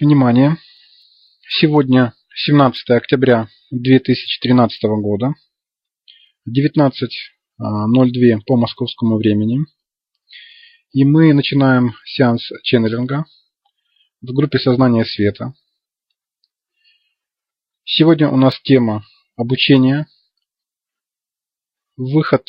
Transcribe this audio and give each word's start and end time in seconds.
Внимание! 0.00 0.56
Сегодня 1.46 2.14
17 2.34 2.90
октября 2.90 3.48
2013 3.70 4.84
года, 4.84 5.34
19.02 6.48 8.40
по 8.46 8.56
московскому 8.56 9.18
времени. 9.18 9.60
И 10.92 11.04
мы 11.04 11.34
начинаем 11.34 11.92
сеанс 12.06 12.48
ченнелинга 12.62 13.26
в 14.22 14.32
группе 14.32 14.58
Сознание 14.58 15.04
Света. 15.04 15.52
Сегодня 17.84 18.30
у 18.30 18.38
нас 18.38 18.58
тема 18.62 19.04
обучения, 19.36 20.06
выход 21.98 22.48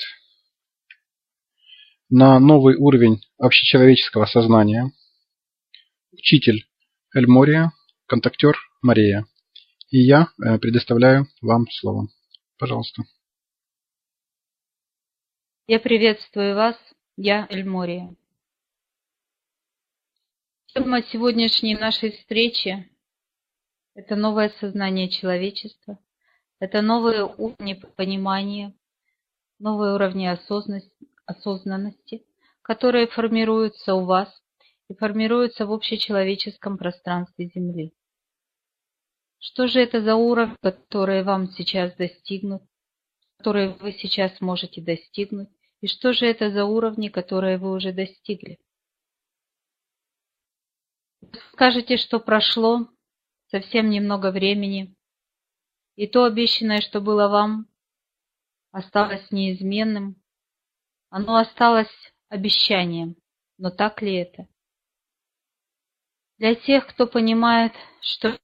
на 2.10 2.40
новый 2.40 2.78
уровень 2.78 3.22
общечеловеческого 3.38 4.28
сознания. 4.28 4.94
Учитель 6.14 6.66
Эльмория, 7.16 7.72
контактер 8.08 8.58
Мария. 8.82 9.28
И 9.92 10.00
я 10.00 10.30
э, 10.44 10.58
предоставляю 10.58 11.28
вам 11.44 11.68
слово. 11.70 12.08
Пожалуйста. 12.58 13.04
Я 15.68 15.80
приветствую 15.80 16.56
вас. 16.56 16.76
Я 17.16 17.46
Эльмория. 17.52 18.16
Тема 20.74 21.04
сегодняшней 21.04 21.76
нашей 21.76 22.14
встречи– 22.14 22.90
это 23.94 24.16
новое 24.16 24.50
сознание 24.60 25.08
человечества, 25.08 26.00
это 26.60 26.82
новые 26.82 27.26
уровни 27.26 27.80
понимания, 27.96 28.74
новые 29.60 29.94
уровни 29.94 30.26
осознанности, 30.26 31.08
осознанности, 31.28 32.26
которые 32.64 33.06
формируются 33.06 33.94
у 33.94 34.04
вас 34.04 34.43
и 34.94 34.96
формируются 34.96 35.66
в 35.66 35.72
общечеловеческом 35.72 36.78
пространстве 36.78 37.48
Земли. 37.54 37.94
Что 39.40 39.68
же 39.68 39.82
это 39.82 40.02
за 40.02 40.16
уровни, 40.16 40.56
которые 40.62 41.24
вам 41.24 41.50
сейчас 41.50 41.96
достигнут, 41.96 42.62
которые 43.38 43.70
вы 43.70 43.92
сейчас 43.94 44.40
можете 44.40 44.82
достигнуть, 44.82 45.50
и 45.82 45.88
что 45.88 46.14
же 46.14 46.28
это 46.28 46.52
за 46.52 46.66
уровни, 46.66 47.10
которые 47.10 47.58
вы 47.58 47.72
уже 47.72 47.92
достигли? 47.92 48.60
Скажете, 51.52 51.98
что 51.98 52.20
прошло 52.20 52.88
совсем 53.48 53.90
немного 53.90 54.32
времени, 54.32 54.96
и 55.96 56.08
то 56.08 56.24
обещанное, 56.24 56.82
что 56.82 57.02
было 57.02 57.28
вам, 57.28 57.68
осталось 58.72 59.32
неизменным, 59.32 60.22
оно 61.10 61.38
осталось 61.38 62.14
обещанием, 62.30 63.16
но 63.58 63.72
так 63.72 64.02
ли 64.02 64.16
это? 64.16 64.48
Для 66.40 66.56
тех, 66.56 66.88
кто 66.88 67.06
понимает, 67.06 67.74
что 68.02 68.38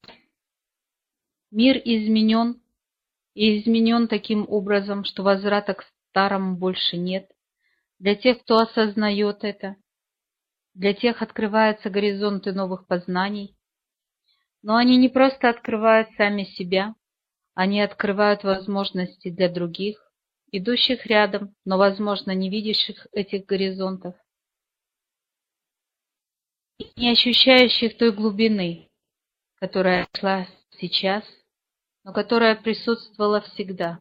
мир 1.52 1.78
изменен, 1.84 2.62
и 3.34 3.59
изменен 3.59 4.08
таким 4.08 4.45
образом, 4.48 5.04
что 5.04 5.23
возврата 5.23 5.73
к 5.73 5.84
старому 6.10 6.56
больше 6.56 6.98
нет, 6.98 7.32
для 7.98 8.16
тех, 8.16 8.42
кто 8.44 8.58
осознает 8.58 9.44
это, 9.44 9.76
для 10.76 10.94
тех 10.94 11.22
открываются 11.22 11.90
горизонты 11.90 12.54
новых 12.54 12.86
познаний, 12.86 13.58
но 14.62 14.76
они 14.76 14.98
не 14.98 15.10
просто 15.10 15.50
открывают 15.50 16.10
сами 16.16 16.44
себя, 16.44 16.95
они 17.56 17.82
открывают 17.82 18.44
возможности 18.44 19.30
для 19.30 19.50
других, 19.50 20.12
идущих 20.52 21.06
рядом, 21.08 21.56
но, 21.66 21.78
возможно, 21.78 22.32
не 22.32 22.50
видящих 22.50 23.08
этих 23.12 23.45
горизонтов, 23.45 24.16
не 26.95 27.11
ощущающих 27.11 27.97
той 27.97 28.11
глубины, 28.11 28.89
которая 29.55 30.08
шла 30.17 30.47
сейчас, 30.72 31.23
но 32.03 32.13
которая 32.13 32.55
присутствовала 32.55 33.41
всегда. 33.41 33.99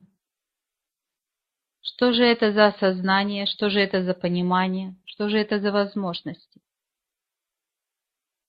Что 1.81 2.13
же 2.13 2.25
это 2.25 2.53
за 2.53 2.67
осознание, 2.67 3.47
что 3.47 3.71
же 3.71 3.81
это 3.81 4.05
за 4.05 4.15
понимание, 4.15 4.97
что 5.05 5.29
же 5.29 5.39
это 5.39 5.59
за 5.59 5.73
возможности? 5.73 6.61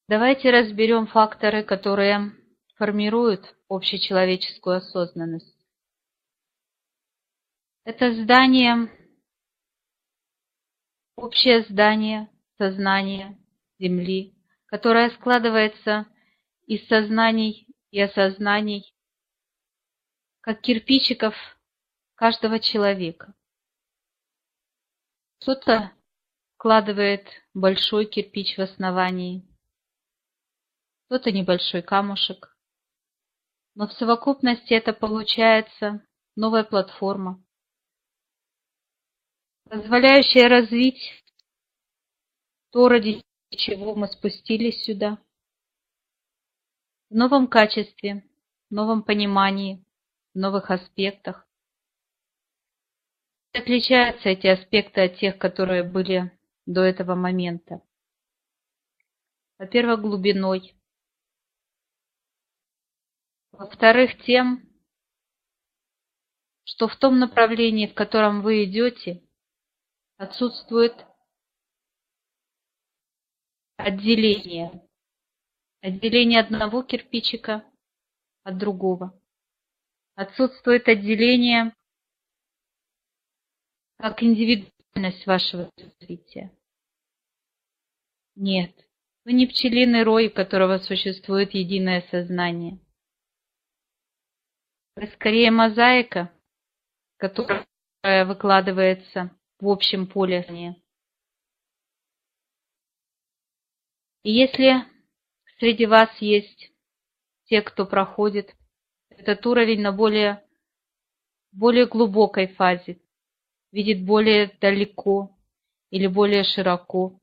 Давайте 0.07 0.51
разберем 0.51 1.07
факторы, 1.07 1.63
которые 1.63 2.31
формируют 2.75 3.55
общечеловеческую 3.67 4.77
осознанность. 4.77 5.55
Это 7.85 8.13
здание, 8.13 8.91
общее 11.15 11.63
здание 11.63 12.29
сознания 12.57 13.37
Земли, 13.79 14.35
которое 14.65 15.09
складывается 15.11 16.05
из 16.67 16.85
сознаний 16.87 17.67
и 17.91 17.99
осознаний, 18.01 18.93
как 20.41 20.61
кирпичиков 20.61 21.33
каждого 22.15 22.59
человека. 22.59 23.33
Кто-то 25.39 25.93
вкладывает 26.55 27.25
большой 27.53 28.05
кирпич 28.05 28.57
в 28.57 28.61
основании, 28.61 29.47
кто-то 31.05 31.31
небольшой 31.31 31.81
камушек, 31.81 32.55
но 33.75 33.87
в 33.87 33.93
совокупности 33.93 34.73
это 34.73 34.91
получается 34.91 36.05
новая 36.35 36.65
платформа, 36.65 37.41
позволяющая 39.63 40.49
развить 40.49 41.23
то, 42.71 42.89
ради 42.89 43.23
чего 43.55 43.95
мы 43.95 44.07
спустились 44.07 44.83
сюда, 44.83 45.17
в 47.09 47.15
новом 47.15 47.47
качестве, 47.47 48.23
в 48.69 48.73
новом 48.73 49.03
понимании, 49.03 49.83
в 50.33 50.37
новых 50.37 50.69
аспектах. 50.69 51.47
Отличаются 53.51 54.29
эти 54.29 54.47
аспекты 54.47 55.01
от 55.01 55.17
тех, 55.17 55.37
которые 55.37 55.83
были 55.83 56.31
до 56.65 56.81
этого 56.81 57.15
момента. 57.15 57.81
Во-первых, 59.57 60.01
глубиной. 60.01 60.75
Во-вторых, 63.51 64.23
тем, 64.23 64.69
что 66.63 66.87
в 66.87 66.95
том 66.95 67.19
направлении, 67.19 67.87
в 67.87 67.95
котором 67.95 68.41
вы 68.41 68.63
идете, 68.63 69.23
отсутствует 70.17 70.93
отделение. 73.79 74.85
Отделение 75.81 76.41
одного 76.41 76.83
кирпичика 76.83 77.63
от 78.43 78.57
другого. 78.57 79.17
Отсутствует 80.15 80.87
отделение 80.89 81.73
как 83.97 84.21
индивидуальность 84.21 85.25
вашего 85.25 85.71
развития. 85.77 86.51
Нет, 88.35 88.75
вы 89.23 89.33
не 89.33 89.47
пчелиный 89.47 90.03
рой, 90.03 90.27
у 90.27 90.33
которого 90.33 90.79
существует 90.79 91.53
единое 91.53 92.01
сознание. 92.11 92.79
Вы 94.95 95.07
скорее 95.07 95.51
мозаика, 95.51 96.33
которая 97.17 97.65
выкладывается 98.25 99.31
в 99.59 99.69
общем 99.69 100.07
поле. 100.07 100.75
И 104.23 104.31
если 104.31 104.85
среди 105.59 105.85
вас 105.85 106.09
есть 106.19 106.71
те, 107.45 107.61
кто 107.61 107.85
проходит 107.85 108.53
этот 109.09 109.45
уровень 109.45 109.81
на 109.81 109.91
более, 109.91 110.43
более 111.51 111.85
глубокой 111.85 112.47
фазе, 112.47 113.01
видит 113.71 114.05
более 114.05 114.47
далеко 114.59 115.37
или 115.89 116.07
более 116.07 116.43
широко, 116.43 117.19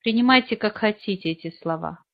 принимайте 0.00 0.56
как 0.56 0.78
хотите 0.78 1.30
эти 1.30 1.50
слова, 1.50 2.04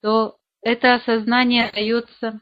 то 0.00 0.38
это 0.60 0.94
осознание 0.94 1.70
дается, 1.72 2.40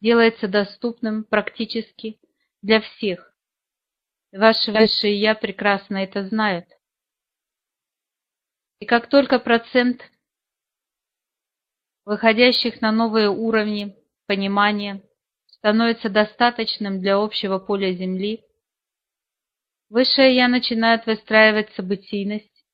делается 0.00 0.48
доступным 0.48 1.24
практически 1.24 2.18
для 2.62 2.80
всех. 2.80 3.34
Ваши 4.32 4.72
высшие 4.72 5.20
Я 5.20 5.34
прекрасно 5.34 5.98
это 5.98 6.26
знают. 6.26 6.66
И 8.80 8.86
как 8.86 9.08
только 9.08 9.38
процент 9.38 10.02
выходящих 12.04 12.80
на 12.80 12.92
новые 12.92 13.30
уровни 13.30 13.96
понимания 14.26 15.02
становится 15.46 16.08
достаточным 16.08 17.00
для 17.00 17.16
общего 17.16 17.58
поля 17.58 17.92
Земли, 17.92 18.44
Высшее 19.90 20.36
Я 20.36 20.46
начинает 20.46 21.04
выстраивать 21.06 21.74
событийность, 21.74 22.64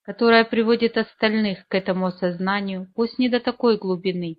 которая 0.00 0.46
приводит 0.46 0.96
остальных 0.96 1.68
к 1.68 1.74
этому 1.74 2.06
осознанию, 2.06 2.90
пусть 2.94 3.18
не 3.18 3.28
до 3.28 3.40
такой 3.40 3.76
глубины. 3.76 4.38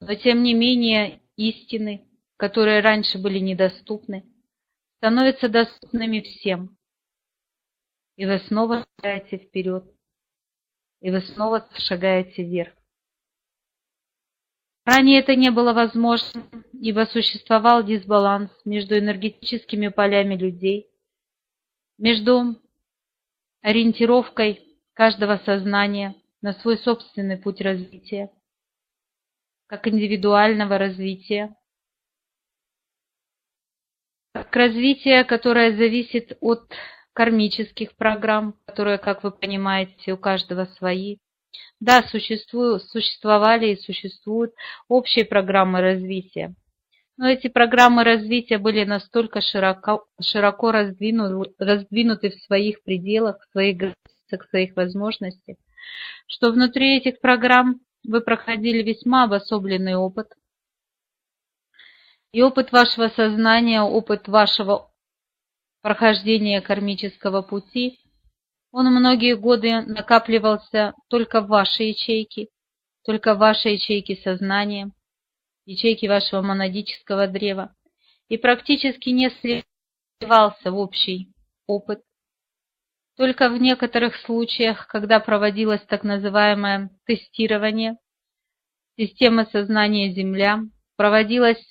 Но 0.00 0.14
тем 0.14 0.42
не 0.42 0.52
менее 0.52 1.22
истины, 1.36 2.06
которые 2.36 2.80
раньше 2.80 3.18
были 3.18 3.38
недоступны, 3.38 4.26
становятся 4.98 5.48
доступными 5.48 6.20
всем. 6.20 6.76
И 8.20 8.26
вы 8.26 8.38
снова 8.40 8.84
шагаете 8.98 9.38
вперед, 9.38 9.82
и 11.00 11.10
вы 11.10 11.22
снова 11.22 11.66
шагаете 11.78 12.44
вверх. 12.44 12.74
Ранее 14.84 15.20
это 15.20 15.34
не 15.36 15.50
было 15.50 15.72
возможно, 15.72 16.46
ибо 16.74 17.06
существовал 17.06 17.82
дисбаланс 17.82 18.50
между 18.66 18.98
энергетическими 18.98 19.88
полями 19.88 20.34
людей, 20.34 20.90
между 21.96 22.60
ориентировкой 23.62 24.68
каждого 24.92 25.38
сознания 25.46 26.14
на 26.42 26.52
свой 26.52 26.76
собственный 26.76 27.38
путь 27.38 27.62
развития, 27.62 28.30
как 29.66 29.88
индивидуального 29.88 30.76
развития, 30.76 31.56
как 34.34 34.54
развитие, 34.54 35.24
которое 35.24 35.74
зависит 35.74 36.36
от 36.42 36.70
кармических 37.12 37.94
программ, 37.96 38.54
которые, 38.66 38.98
как 38.98 39.22
вы 39.22 39.30
понимаете, 39.30 40.12
у 40.12 40.16
каждого 40.16 40.64
свои. 40.64 41.18
Да, 41.80 42.02
существовали 42.02 43.72
и 43.72 43.80
существуют 43.80 44.54
общие 44.88 45.24
программы 45.24 45.80
развития. 45.80 46.54
Но 47.16 47.28
эти 47.28 47.48
программы 47.48 48.04
развития 48.04 48.58
были 48.58 48.84
настолько 48.84 49.40
широко, 49.40 50.06
широко 50.22 50.72
раздвинуты, 50.72 51.52
раздвинуты 51.58 52.30
в 52.30 52.42
своих 52.44 52.82
пределах, 52.82 53.40
в 53.40 53.52
своих 53.52 53.76
границах, 53.76 54.46
в 54.46 54.48
своих 54.48 54.74
возможностях, 54.76 55.56
что 56.26 56.50
внутри 56.50 56.96
этих 56.96 57.20
программ 57.20 57.80
вы 58.04 58.20
проходили 58.20 58.82
весьма 58.82 59.24
обособленный 59.24 59.96
опыт. 59.96 60.28
И 62.32 62.42
опыт 62.42 62.72
вашего 62.72 63.08
сознания, 63.08 63.82
опыт 63.82 64.28
вашего 64.28 64.89
прохождения 65.82 66.60
кармического 66.60 67.42
пути, 67.42 67.98
он 68.72 68.86
многие 68.86 69.36
годы 69.36 69.82
накапливался 69.82 70.94
только 71.08 71.40
в 71.40 71.48
вашей 71.48 71.88
ячейке, 71.88 72.48
только 73.04 73.34
в 73.34 73.38
вашей 73.38 73.74
ячейке 73.74 74.16
сознания, 74.16 74.92
ячейке 75.64 76.08
вашего 76.08 76.42
монадического 76.42 77.26
древа, 77.26 77.74
и 78.28 78.36
практически 78.36 79.08
не 79.08 79.30
сливался 80.20 80.70
в 80.70 80.78
общий 80.78 81.32
опыт. 81.66 82.02
Только 83.16 83.50
в 83.50 83.60
некоторых 83.60 84.16
случаях, 84.16 84.86
когда 84.86 85.20
проводилось 85.20 85.82
так 85.82 86.04
называемое 86.04 86.90
тестирование 87.06 87.96
системы 88.96 89.46
сознания 89.46 90.12
Земля, 90.12 90.60
проводилось 90.96 91.62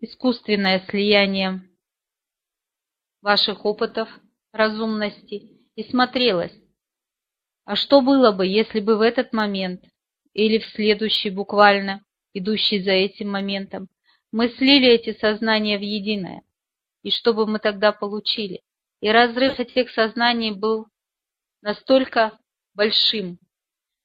искусственное 0.00 0.84
слияние 0.88 1.69
ваших 3.22 3.64
опытов 3.64 4.08
разумности 4.52 5.50
и 5.74 5.84
смотрелось, 5.84 6.54
а 7.64 7.76
что 7.76 8.00
было 8.00 8.32
бы, 8.32 8.46
если 8.46 8.80
бы 8.80 8.96
в 8.96 9.00
этот 9.00 9.32
момент 9.32 9.84
или 10.32 10.58
в 10.58 10.66
следующий 10.66 11.30
буквально, 11.30 12.04
идущий 12.32 12.82
за 12.82 12.92
этим 12.92 13.30
моментом, 13.30 13.88
мы 14.32 14.48
слили 14.48 14.88
эти 14.88 15.16
сознания 15.18 15.78
в 15.78 15.82
единое, 15.82 16.42
и 17.02 17.10
что 17.10 17.34
бы 17.34 17.46
мы 17.46 17.58
тогда 17.58 17.92
получили? 17.92 18.62
И 19.00 19.10
разрыв 19.10 19.58
этих 19.58 19.90
сознаний 19.90 20.52
был 20.52 20.86
настолько 21.62 22.38
большим, 22.74 23.38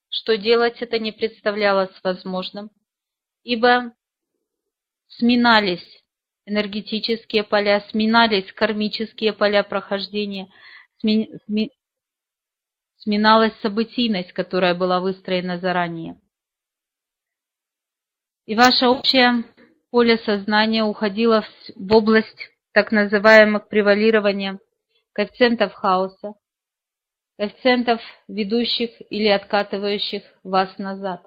что 0.10 0.38
делать 0.38 0.82
это 0.82 1.00
не 1.00 1.12
представлялось 1.12 1.92
возможным, 2.04 2.70
ибо 3.44 3.94
сминались 5.08 6.04
энергетические 6.46 7.44
поля, 7.44 7.82
сминались 7.90 8.52
кармические 8.54 9.34
поля 9.34 9.64
прохождения, 9.64 10.52
сми, 11.00 11.32
сми, 11.46 11.72
сминалась 12.98 13.54
событийность, 13.62 14.34
которая 14.34 14.76
была 14.76 15.00
выстроена 15.00 15.60
заранее. 15.60 16.20
И 18.46 18.56
ваше 18.56 18.88
общее 18.88 19.44
поле 19.90 20.18
сознания 20.20 20.84
уходило 20.84 21.42
в, 21.76 21.94
область 21.94 22.50
так 22.74 22.92
называемых 22.92 23.68
превалирования 23.70 24.60
коэффициентов 25.14 25.74
хаоса, 25.74 26.34
коэффициентов, 27.38 28.02
ведущих 28.28 28.92
или 29.10 29.28
откатывающих 29.28 30.24
вас 30.44 30.78
назад. 30.78 31.26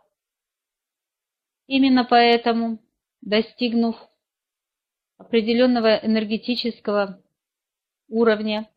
Именно 1.66 2.04
поэтому, 2.04 2.78
достигнув 3.20 3.96
определенного 5.18 5.96
энергетического 5.96 7.22
уровня, 8.08 8.70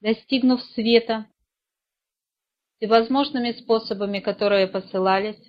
достигнув 0.00 0.62
света, 0.62 1.26
всевозможными 2.76 3.52
способами, 3.52 4.18
которые 4.18 4.66
посылались, 4.66 5.40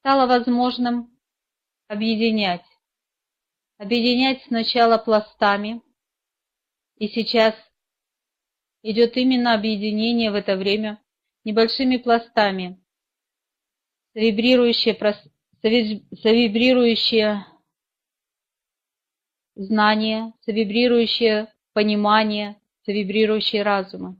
стало 0.00 0.26
возможным 0.26 1.16
объединять. 1.86 2.64
Объединять 3.78 4.42
сначала 4.44 4.98
пластами, 4.98 5.82
и 6.96 7.08
сейчас 7.08 7.54
идет 8.82 9.16
именно 9.16 9.54
объединение 9.54 10.30
в 10.30 10.34
это 10.34 10.56
время 10.56 11.02
небольшими 11.44 11.96
пластами, 11.96 12.82
завибрирующие, 14.14 14.94
завибрирующие 15.62 17.46
знание, 19.60 20.32
завибрирующее 20.46 21.52
понимание, 21.74 22.60
завибрирующие 22.86 23.62
разумы. 23.62 24.16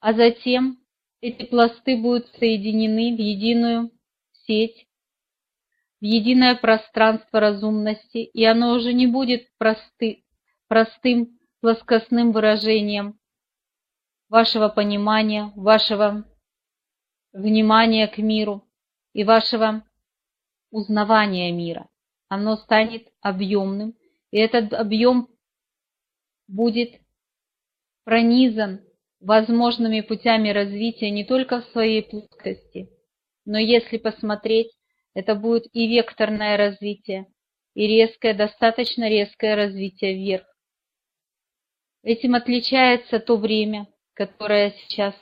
А 0.00 0.14
затем 0.14 0.78
эти 1.20 1.44
пласты 1.44 1.96
будут 1.96 2.28
соединены 2.38 3.14
в 3.14 3.20
единую 3.20 3.90
сеть, 4.46 4.88
в 6.00 6.04
единое 6.04 6.56
пространство 6.56 7.40
разумности, 7.40 8.18
и 8.18 8.44
оно 8.44 8.72
уже 8.72 8.92
не 8.92 9.06
будет 9.06 9.46
просты, 9.58 10.24
простым 10.66 11.38
плоскостным 11.60 12.32
выражением 12.32 13.20
вашего 14.28 14.68
понимания, 14.68 15.52
вашего 15.54 16.24
внимания 17.32 18.08
к 18.08 18.18
миру 18.18 18.66
и 19.12 19.24
вашего 19.24 19.84
узнавания 20.70 21.52
мира 21.52 21.91
оно 22.32 22.56
станет 22.56 23.08
объемным, 23.20 23.94
и 24.30 24.38
этот 24.38 24.72
объем 24.72 25.28
будет 26.48 26.98
пронизан 28.04 28.80
возможными 29.20 30.00
путями 30.00 30.48
развития 30.48 31.10
не 31.10 31.24
только 31.24 31.60
в 31.60 31.66
своей 31.72 32.02
плоскости, 32.02 32.88
но 33.44 33.58
если 33.58 33.98
посмотреть, 33.98 34.72
это 35.12 35.34
будет 35.34 35.66
и 35.74 35.86
векторное 35.86 36.56
развитие, 36.56 37.26
и 37.74 37.86
резкое, 37.86 38.32
достаточно 38.32 39.10
резкое 39.10 39.54
развитие 39.54 40.14
вверх. 40.14 40.46
Этим 42.02 42.34
отличается 42.34 43.20
то 43.20 43.36
время, 43.36 43.88
которое 44.14 44.70
сейчас 44.70 45.14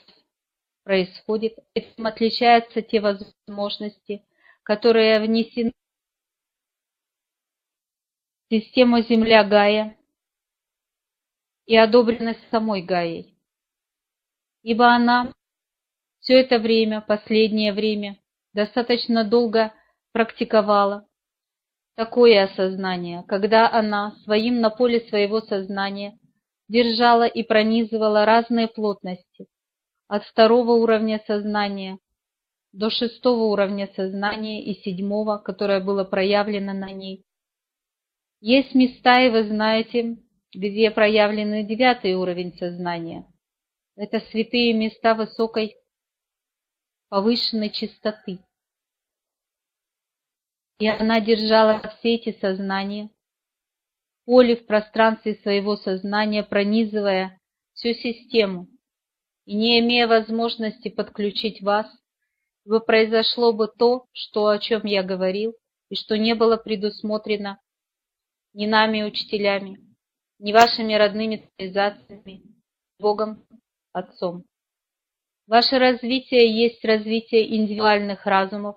происходит, 0.85 1.59
этим 1.75 2.07
отличаются 2.07 2.83
те 2.83 3.01
возможности, 3.01 4.23
которые 4.63 5.19
внесены 5.19 5.73
систему 8.51 9.01
Земля 9.03 9.45
Гая 9.45 9.97
и 11.67 11.77
одобренность 11.77 12.41
самой 12.51 12.83
Гаей, 12.83 13.37
ибо 14.63 14.89
она 14.89 15.33
все 16.19 16.41
это 16.41 16.59
время, 16.59 17.01
последнее 17.01 17.73
время, 17.73 18.19
достаточно 18.53 19.25
долго 19.25 19.73
практиковала 20.13 21.07
такое 21.95 22.45
осознание, 22.45 23.23
когда 23.29 23.71
она 23.71 24.17
своим 24.25 24.61
на 24.61 24.71
поле 24.71 25.01
своего 25.09 25.41
сознания 25.41 26.19
держала 26.69 27.27
и 27.27 27.45
пронизывала 27.45 28.25
разные 28.25 28.67
плотности 28.67 29.47
от 30.09 30.25
второго 30.25 30.73
уровня 30.73 31.23
сознания 31.27 31.99
до 32.73 32.91
шестого 32.91 33.45
уровня 33.45 33.89
сознания 33.95 34.65
и 34.65 34.75
седьмого, 34.83 35.39
которое 35.39 35.81
было 35.81 36.05
проявлено 36.05 36.73
на 36.73 36.91
ней, 36.91 37.25
есть 38.41 38.75
места, 38.75 39.21
и 39.21 39.31
вы 39.31 39.45
знаете, 39.45 40.17
где 40.53 40.91
проявлены 40.91 41.63
девятый 41.63 42.15
уровень 42.15 42.57
сознания. 42.57 43.27
Это 43.97 44.21
святые 44.31 44.73
места 44.73 45.15
высокой 45.15 45.77
повышенной 47.09 47.71
чистоты. 47.71 48.39
И 50.79 50.89
она 50.89 51.21
держала 51.21 51.81
все 51.99 52.15
эти 52.15 52.37
сознания, 52.41 53.11
поле 54.25 54.57
в 54.57 54.67
пространстве 54.67 55.35
своего 55.43 55.77
сознания, 55.77 56.43
пронизывая 56.43 57.39
всю 57.75 57.93
систему. 57.93 58.69
И 59.45 59.55
не 59.55 59.81
имея 59.81 60.07
возможности 60.07 60.89
подключить 60.89 61.61
вас, 61.61 61.87
бы 62.65 62.81
произошло 62.81 63.53
бы 63.53 63.69
то, 63.69 64.07
что, 64.13 64.47
о 64.47 64.59
чем 64.59 64.87
я 64.87 65.03
говорил, 65.03 65.55
и 65.91 65.97
что 65.97 66.17
не 66.17 66.35
было 66.35 66.57
предусмотрено 66.57 67.61
ни 68.53 68.67
нами, 68.67 69.03
учителями, 69.03 69.79
ни 70.39 70.53
вашими 70.53 70.95
родными 70.95 71.49
цивилизациями, 71.57 72.43
Богом, 72.99 73.47
Отцом. 73.93 74.45
Ваше 75.47 75.79
развитие 75.79 76.49
есть 76.63 76.85
развитие 76.85 77.57
индивидуальных 77.57 78.25
разумов, 78.25 78.77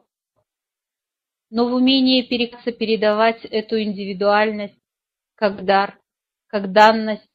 но 1.52 1.70
в 1.70 1.74
умении 1.74 2.24
передавать 2.72 3.46
эту 3.46 3.80
индивидуальность 3.80 4.80
как 5.36 5.66
дар, 5.66 6.00
как 6.48 6.72
данность, 6.72 7.30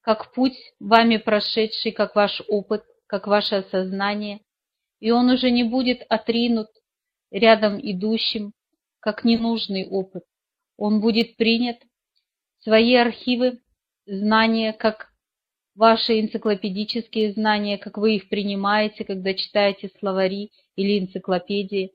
как 0.00 0.32
путь 0.32 0.56
вами 0.80 1.18
прошедший, 1.18 1.92
как 1.92 2.16
ваш 2.16 2.40
опыт, 2.48 2.84
как 3.06 3.26
ваше 3.26 3.56
осознание, 3.56 4.40
и 5.00 5.10
он 5.10 5.28
уже 5.28 5.50
не 5.50 5.64
будет 5.64 6.02
отринут 6.08 6.68
рядом 7.30 7.78
идущим, 7.78 8.52
как 9.00 9.24
ненужный 9.24 9.86
опыт. 9.86 10.24
Он 10.76 11.00
будет 11.00 11.36
принят 11.36 11.78
свои 12.60 12.94
архивы, 12.94 13.60
знания, 14.06 14.72
как 14.72 15.10
ваши 15.74 16.20
энциклопедические 16.20 17.32
знания, 17.32 17.78
как 17.78 17.98
вы 17.98 18.16
их 18.16 18.28
принимаете, 18.28 19.04
когда 19.04 19.34
читаете 19.34 19.90
словари 19.98 20.52
или 20.74 20.98
энциклопедии. 20.98 21.92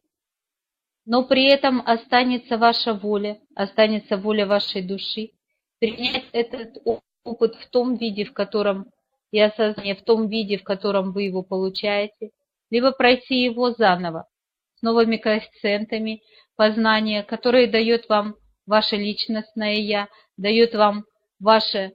Но 1.06 1.24
при 1.24 1.46
этом 1.46 1.82
останется 1.86 2.58
ваша 2.58 2.94
воля, 2.94 3.40
останется 3.56 4.18
воля 4.18 4.46
вашей 4.46 4.84
души, 4.84 5.32
принять 5.80 6.26
этот 6.32 6.78
опыт 7.24 7.56
в 7.56 7.70
том 7.70 7.98
виде, 7.98 8.26
в 8.26 8.34
котором 8.34 8.92
и 9.32 9.40
осознание 9.40 9.96
в 9.96 10.04
том 10.04 10.28
виде, 10.28 10.58
в 10.58 10.64
котором 10.64 11.12
вы 11.12 11.24
его 11.24 11.42
получаете, 11.42 12.32
либо 12.70 12.92
пройти 12.92 13.44
его 13.44 13.72
заново, 13.72 14.28
с 14.76 14.82
новыми 14.82 15.18
коэффициентами 15.18 16.22
познания, 16.56 17.24
которые 17.24 17.68
дает 17.68 18.08
вам 18.10 18.36
ваше 18.72 18.96
личностное 18.96 19.76
«я», 19.76 20.08
дает 20.38 20.74
вам 20.74 21.04
ваше 21.40 21.92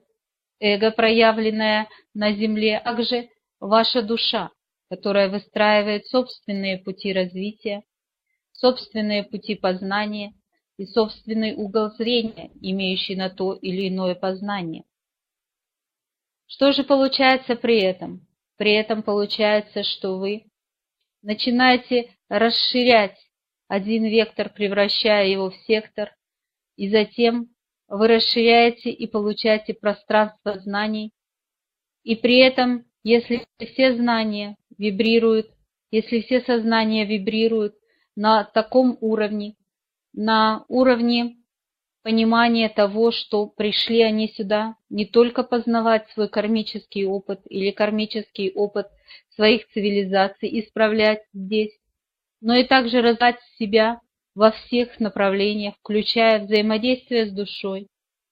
эго, 0.61 0.91
проявленное 0.91 1.89
на 2.13 2.33
земле, 2.33 2.77
а 2.77 2.95
также 2.95 3.31
ваша 3.61 4.03
душа, 4.03 4.51
которая 4.91 5.31
выстраивает 5.31 6.07
собственные 6.07 6.77
пути 6.79 7.15
развития, 7.15 7.83
собственные 8.53 9.25
пути 9.25 9.55
познания 9.55 10.35
и 10.77 10.85
собственный 10.85 11.55
угол 11.55 11.93
зрения, 11.93 12.51
имеющий 12.61 13.17
на 13.17 13.31
то 13.31 13.55
или 13.55 13.89
иное 13.89 14.15
познание. 14.15 14.85
Что 16.47 16.73
же 16.73 16.85
получается 16.85 17.57
при 17.57 17.81
этом? 17.81 18.27
При 18.59 18.73
этом 18.73 19.03
получается, 19.03 19.83
что 19.83 20.19
вы 20.19 20.45
начинаете 21.23 22.11
расширять 22.29 23.19
один 23.67 24.05
вектор, 24.05 24.51
превращая 24.51 25.27
его 25.27 25.51
в 25.51 25.57
сектор, 25.67 26.13
и 26.77 26.91
затем 26.91 27.49
вы 27.89 28.09
расширяете 28.09 28.91
и 28.91 29.07
получаете 29.07 29.75
пространство 29.75 30.59
знаний, 30.59 31.13
и 32.03 32.17
при 32.17 32.39
этом, 32.39 32.85
если 33.03 33.47
все 33.59 33.95
знания 33.97 34.57
вибрируют, 34.79 35.51
если 35.91 36.21
все 36.21 36.41
сознания 36.41 37.05
вибрируют 37.05 37.75
на 38.17 38.45
таком 38.45 38.97
уровне, 39.01 39.55
на 40.13 40.65
уровне 40.69 41.37
понимание 42.03 42.69
того, 42.69 43.11
что 43.11 43.47
пришли 43.47 44.03
они 44.03 44.29
сюда 44.29 44.77
не 44.89 45.07
только 45.07 45.43
познавать 45.43 46.09
свой 46.11 46.29
кармический 46.29 47.05
опыт 47.05 47.41
или 47.47 47.73
кармический 47.73 48.53
опыт 48.53 48.87
своих 49.35 49.67
цивилизаций 49.71 50.61
исправлять 50.61 51.23
здесь, 51.33 51.77
но 52.41 52.55
и 52.55 52.63
также 52.63 53.03
развивать 53.03 53.41
себя 53.59 54.01
во 54.37 54.51
всех 54.53 55.01
направлениях, 55.01 55.75
включая 55.81 56.45
взаимодействие 56.45 57.27
с 57.27 57.33
душой, 57.33 57.89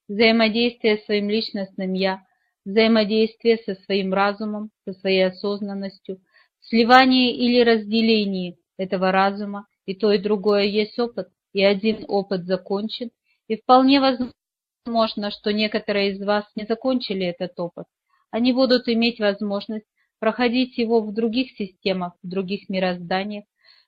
взаимодействие 0.06 0.98
с 0.98 1.06
своим 1.06 1.30
личностным 1.30 1.94
«я», 1.94 2.20
взаимодействие 2.66 3.56
со 3.64 3.74
своим 3.74 4.12
разумом, 4.12 4.70
со 4.84 4.92
своей 4.92 5.26
осознанностью, 5.26 6.20
сливание 6.60 7.34
или 7.34 7.62
разделение 7.62 8.56
этого 8.76 9.12
разума, 9.12 9.66
и 9.86 9.94
то 9.94 10.12
и 10.12 10.18
другое 10.18 10.64
есть 10.64 10.98
опыт, 10.98 11.28
и 11.54 11.64
один 11.64 12.04
опыт 12.06 12.44
закончен, 12.44 13.10
и 13.48 13.56
вполне 13.56 14.00
возможно, 14.00 15.30
что 15.30 15.52
некоторые 15.54 16.12
из 16.12 16.22
вас 16.22 16.44
не 16.54 16.66
закончили 16.66 17.26
этот 17.26 17.58
опыт. 17.58 17.86
Они 18.30 18.52
будут 18.52 18.88
иметь 18.88 19.20
возможность 19.20 19.86
проходить 20.18 20.76
его 20.76 21.00
в 21.00 21.14
других 21.14 21.52
системах, 21.52 22.12
в 22.22 22.28
других 22.28 22.68
мирозданиях, 22.68 23.44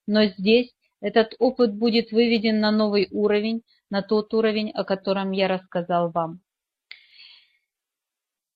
но 0.06 0.26
здесь 0.26 0.70
этот 1.06 1.36
опыт 1.38 1.72
будет 1.72 2.10
выведен 2.10 2.58
на 2.58 2.72
новый 2.72 3.06
уровень, 3.12 3.62
на 3.90 4.02
тот 4.02 4.34
уровень, 4.34 4.72
о 4.72 4.82
котором 4.82 5.30
я 5.30 5.46
рассказал 5.46 6.10
вам. 6.10 6.40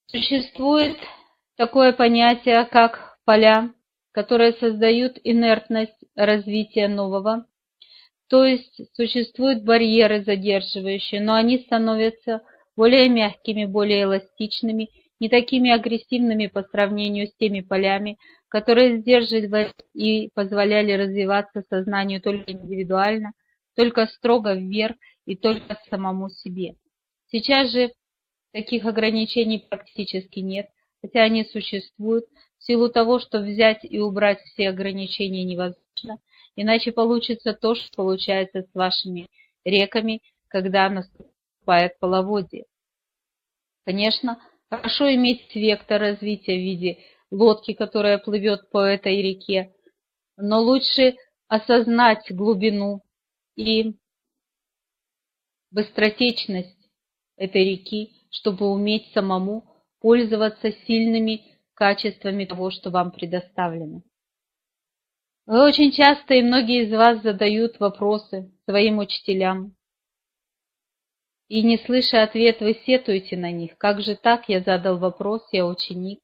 Существует 0.07 0.97
такое 1.57 1.93
понятие, 1.93 2.65
как 2.65 3.19
поля, 3.25 3.73
которые 4.11 4.55
создают 4.55 5.17
инертность 5.23 6.05
развития 6.17 6.89
нового, 6.89 7.47
то 8.29 8.45
есть 8.45 8.81
существуют 8.97 9.63
барьеры 9.63 10.25
задерживающие, 10.25 11.21
но 11.21 11.35
они 11.35 11.59
становятся 11.59 12.43
более 12.75 13.09
мягкими, 13.09 13.65
более 13.65 14.03
эластичными, 14.03 14.89
не 15.21 15.29
такими 15.29 15.71
агрессивными 15.71 16.49
по 16.49 16.65
сравнению 16.65 17.29
с 17.29 17.37
теми 17.37 17.61
полями, 17.61 18.19
которые 18.51 18.99
сдерживали 18.99 19.73
и 19.95 20.29
позволяли 20.35 20.93
развиваться 20.93 21.63
сознанию 21.71 22.21
только 22.21 22.53
индивидуально, 22.53 23.33
только 23.75 24.07
строго 24.07 24.55
вверх 24.55 24.97
и 25.25 25.37
только 25.37 25.79
самому 25.89 26.29
себе. 26.29 26.75
Сейчас 27.31 27.71
же 27.71 27.93
таких 28.53 28.85
ограничений 28.85 29.65
практически 29.71 30.41
нет, 30.41 30.69
хотя 31.01 31.23
они 31.23 31.45
существуют, 31.45 32.27
в 32.59 32.65
силу 32.65 32.91
того, 32.91 33.21
что 33.21 33.41
взять 33.41 33.85
и 33.85 34.01
убрать 34.01 34.41
все 34.41 34.69
ограничения 34.69 35.45
невозможно, 35.45 36.19
Иначе 36.57 36.93
получится 36.93 37.55
то, 37.55 37.75
что 37.75 37.89
получается 37.97 38.63
с 38.63 38.75
вашими 38.75 39.29
реками, 39.65 40.21
когда 40.49 40.91
наступает 40.91 41.99
половодье. 41.99 42.67
Конечно, 43.87 44.43
хорошо 44.69 45.13
иметь 45.15 45.55
вектор 45.55 46.01
развития 46.01 46.57
в 46.57 46.61
виде 46.61 46.99
лодки, 47.31 47.73
которая 47.75 48.19
плывет 48.19 48.71
по 48.71 48.79
этой 48.79 49.23
реке, 49.23 49.75
но 50.37 50.61
лучше 50.61 51.17
осознать 51.49 52.31
глубину 52.31 53.03
и 53.57 53.97
быстротечность 55.71 56.77
этой 57.37 57.65
реки, 57.65 58.13
чтобы 58.31 58.71
уметь 58.71 59.13
самому 59.13 59.65
пользоваться 60.01 60.73
сильными 60.87 61.45
качествами 61.75 62.45
того, 62.45 62.71
что 62.71 62.91
вам 62.91 63.11
предоставлено. 63.11 64.03
Вы 65.47 65.65
очень 65.65 65.91
часто 65.91 66.35
и 66.35 66.43
многие 66.43 66.85
из 66.85 66.93
вас 66.93 67.23
задают 67.23 67.81
вопросы 67.81 68.53
своим 68.67 68.99
учителям. 68.99 69.75
И 71.49 71.63
не 71.63 71.79
слыша 71.79 72.23
ответ, 72.23 72.61
вы 72.61 72.75
сетуете 72.87 73.37
на 73.37 73.51
них. 73.51 73.77
Как 73.77 74.01
же 74.01 74.15
так? 74.15 74.49
Я 74.49 74.61
задал 74.61 74.99
вопрос, 74.99 75.43
я 75.51 75.67
ученик. 75.67 76.21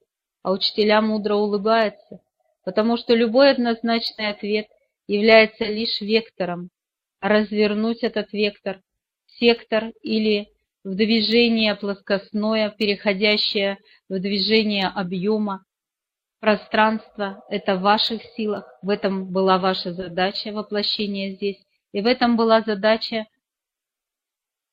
А 0.47 0.51
учителя 0.51 1.01
мудро 1.01 1.35
улыбаются, 1.35 2.21
потому 2.63 2.95
что 2.95 3.13
любой 3.13 3.51
однозначный 3.51 4.29
ответ 4.29 4.67
является 5.05 5.65
лишь 5.65 5.99
вектором. 5.99 6.69
А 7.19 7.27
развернуть 7.27 8.01
этот 8.01 8.31
вектор 8.31 8.79
сектор 9.25 9.89
или 10.03 10.47
в 10.85 10.95
движение 10.95 11.75
плоскостное, 11.75 12.69
переходящее 12.69 13.77
в 14.07 14.21
движение 14.21 14.87
объема, 14.87 15.65
Пространство– 16.39 17.43
это 17.49 17.75
в 17.75 17.81
ваших 17.81 18.23
силах, 18.37 18.73
в 18.81 18.89
этом 18.89 19.29
была 19.29 19.57
ваша 19.57 19.91
задача 19.91 20.53
воплощения 20.53 21.35
здесь, 21.35 21.61
и 21.91 21.99
в 21.99 22.05
этом 22.05 22.37
была 22.37 22.61
задача 22.61 23.25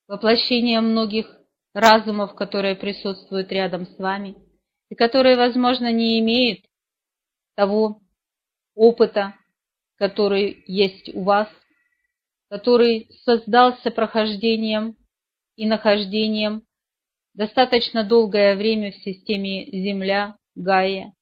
воплощения 0.07 0.79
многих 0.79 1.25
разумов, 1.73 2.33
которые 2.33 2.75
присутствуют 2.75 3.51
рядом 3.51 3.85
с 3.87 3.97
вами, 3.97 4.37
и 4.89 4.95
которые, 4.95 5.35
возможно, 5.35 5.91
не 5.91 6.19
имеют 6.19 6.65
того 7.55 8.01
опыта, 8.73 9.35
который 9.97 10.63
есть 10.67 11.13
у 11.13 11.23
вас, 11.23 11.47
который 12.49 13.09
создался 13.23 13.91
прохождением 13.91 14.97
и 15.55 15.65
нахождением 15.65 16.63
достаточно 17.33 18.03
долгое 18.03 18.55
время 18.55 18.91
в 18.91 18.95
системе 18.95 19.65
Земля, 19.65 20.37
Гая, 20.55 21.15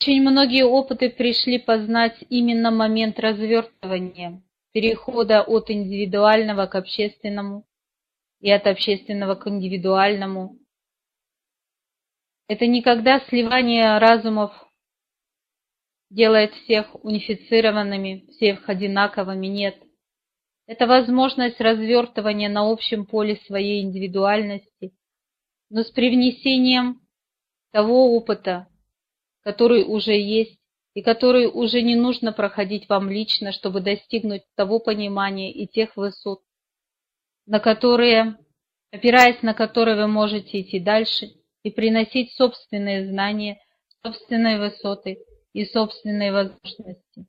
очень 0.00 0.22
многие 0.22 0.64
опыты 0.64 1.10
пришли 1.10 1.58
познать 1.58 2.16
именно 2.30 2.70
момент 2.70 3.18
развертывания, 3.18 4.40
перехода 4.72 5.42
от 5.42 5.70
индивидуального 5.70 6.66
к 6.66 6.76
общественному 6.76 7.66
и 8.40 8.48
от 8.48 8.68
общественного 8.68 9.34
к 9.34 9.48
индивидуальному. 9.48 10.56
Это 12.48 12.66
никогда 12.66 13.20
сливание 13.28 13.98
разумов 13.98 14.52
делает 16.08 16.54
всех 16.54 16.86
унифицированными, 17.04 18.24
всех 18.30 18.66
одинаковыми, 18.70 19.46
нет. 19.48 19.76
Это 20.66 20.86
возможность 20.86 21.60
развертывания 21.60 22.48
на 22.48 22.70
общем 22.70 23.04
поле 23.04 23.36
своей 23.46 23.82
индивидуальности, 23.82 24.94
но 25.68 25.82
с 25.82 25.90
привнесением 25.90 27.02
того 27.70 28.16
опыта, 28.16 28.66
который 29.42 29.84
уже 29.84 30.12
есть 30.12 30.58
и 30.94 31.02
который 31.02 31.46
уже 31.46 31.82
не 31.82 31.96
нужно 31.96 32.32
проходить 32.32 32.88
вам 32.88 33.10
лично, 33.10 33.52
чтобы 33.52 33.82
достигнуть 33.82 34.42
того 34.56 34.80
понимания 34.80 35.52
и 35.52 35.66
тех 35.66 35.94
высот, 35.98 36.40
на 37.44 37.60
которые, 37.60 38.38
опираясь 38.90 39.42
на 39.42 39.52
которые 39.52 39.96
вы 39.96 40.06
можете 40.06 40.62
идти 40.62 40.80
дальше 40.80 41.37
и 41.68 41.70
приносить 41.70 42.32
собственные 42.32 43.10
знания, 43.10 43.60
собственные 44.02 44.58
высоты 44.58 45.18
и 45.52 45.66
собственные 45.66 46.32
возможности. 46.32 47.26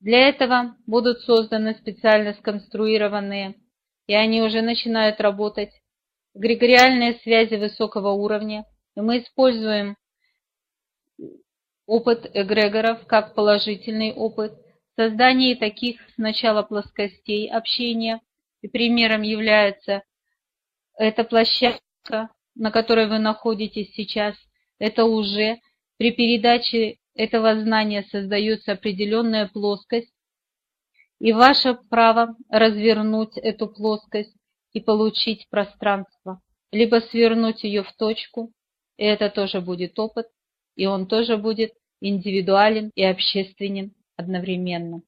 Для 0.00 0.28
этого 0.28 0.74
будут 0.86 1.20
созданы 1.20 1.74
специально 1.74 2.34
сконструированные, 2.34 3.54
и 4.08 4.14
они 4.14 4.42
уже 4.42 4.60
начинают 4.60 5.20
работать, 5.20 5.70
эгрегориальные 6.34 7.20
связи 7.20 7.54
высокого 7.54 8.10
уровня, 8.10 8.64
и 8.96 9.00
мы 9.00 9.20
используем 9.20 9.96
опыт 11.86 12.28
эгрегоров 12.34 13.06
как 13.06 13.36
положительный 13.36 14.12
опыт, 14.12 14.52
создание 14.96 15.54
таких 15.54 16.00
сначала 16.16 16.64
плоскостей 16.64 17.48
общения, 17.48 18.20
и 18.62 18.68
примером 18.68 19.22
является 19.22 20.02
эта 20.96 21.22
площадка, 21.22 22.30
на 22.54 22.70
которой 22.70 23.08
вы 23.08 23.18
находитесь 23.18 23.92
сейчас, 23.94 24.36
это 24.78 25.04
уже 25.04 25.58
при 25.96 26.12
передаче 26.12 26.98
этого 27.14 27.60
знания 27.60 28.04
создается 28.10 28.72
определенная 28.72 29.46
плоскость, 29.46 30.12
и 31.18 31.32
ваше 31.32 31.74
право 31.88 32.36
развернуть 32.48 33.36
эту 33.36 33.68
плоскость 33.68 34.34
и 34.72 34.80
получить 34.80 35.48
пространство, 35.50 36.40
либо 36.72 36.96
свернуть 36.96 37.62
ее 37.62 37.84
в 37.84 37.92
точку, 37.92 38.52
и 38.96 39.04
это 39.04 39.30
тоже 39.30 39.60
будет 39.60 39.98
опыт, 39.98 40.26
и 40.74 40.86
он 40.86 41.06
тоже 41.06 41.36
будет 41.36 41.72
индивидуален 42.00 42.90
и 42.94 43.04
общественен 43.04 43.92
одновременно. 44.16 45.02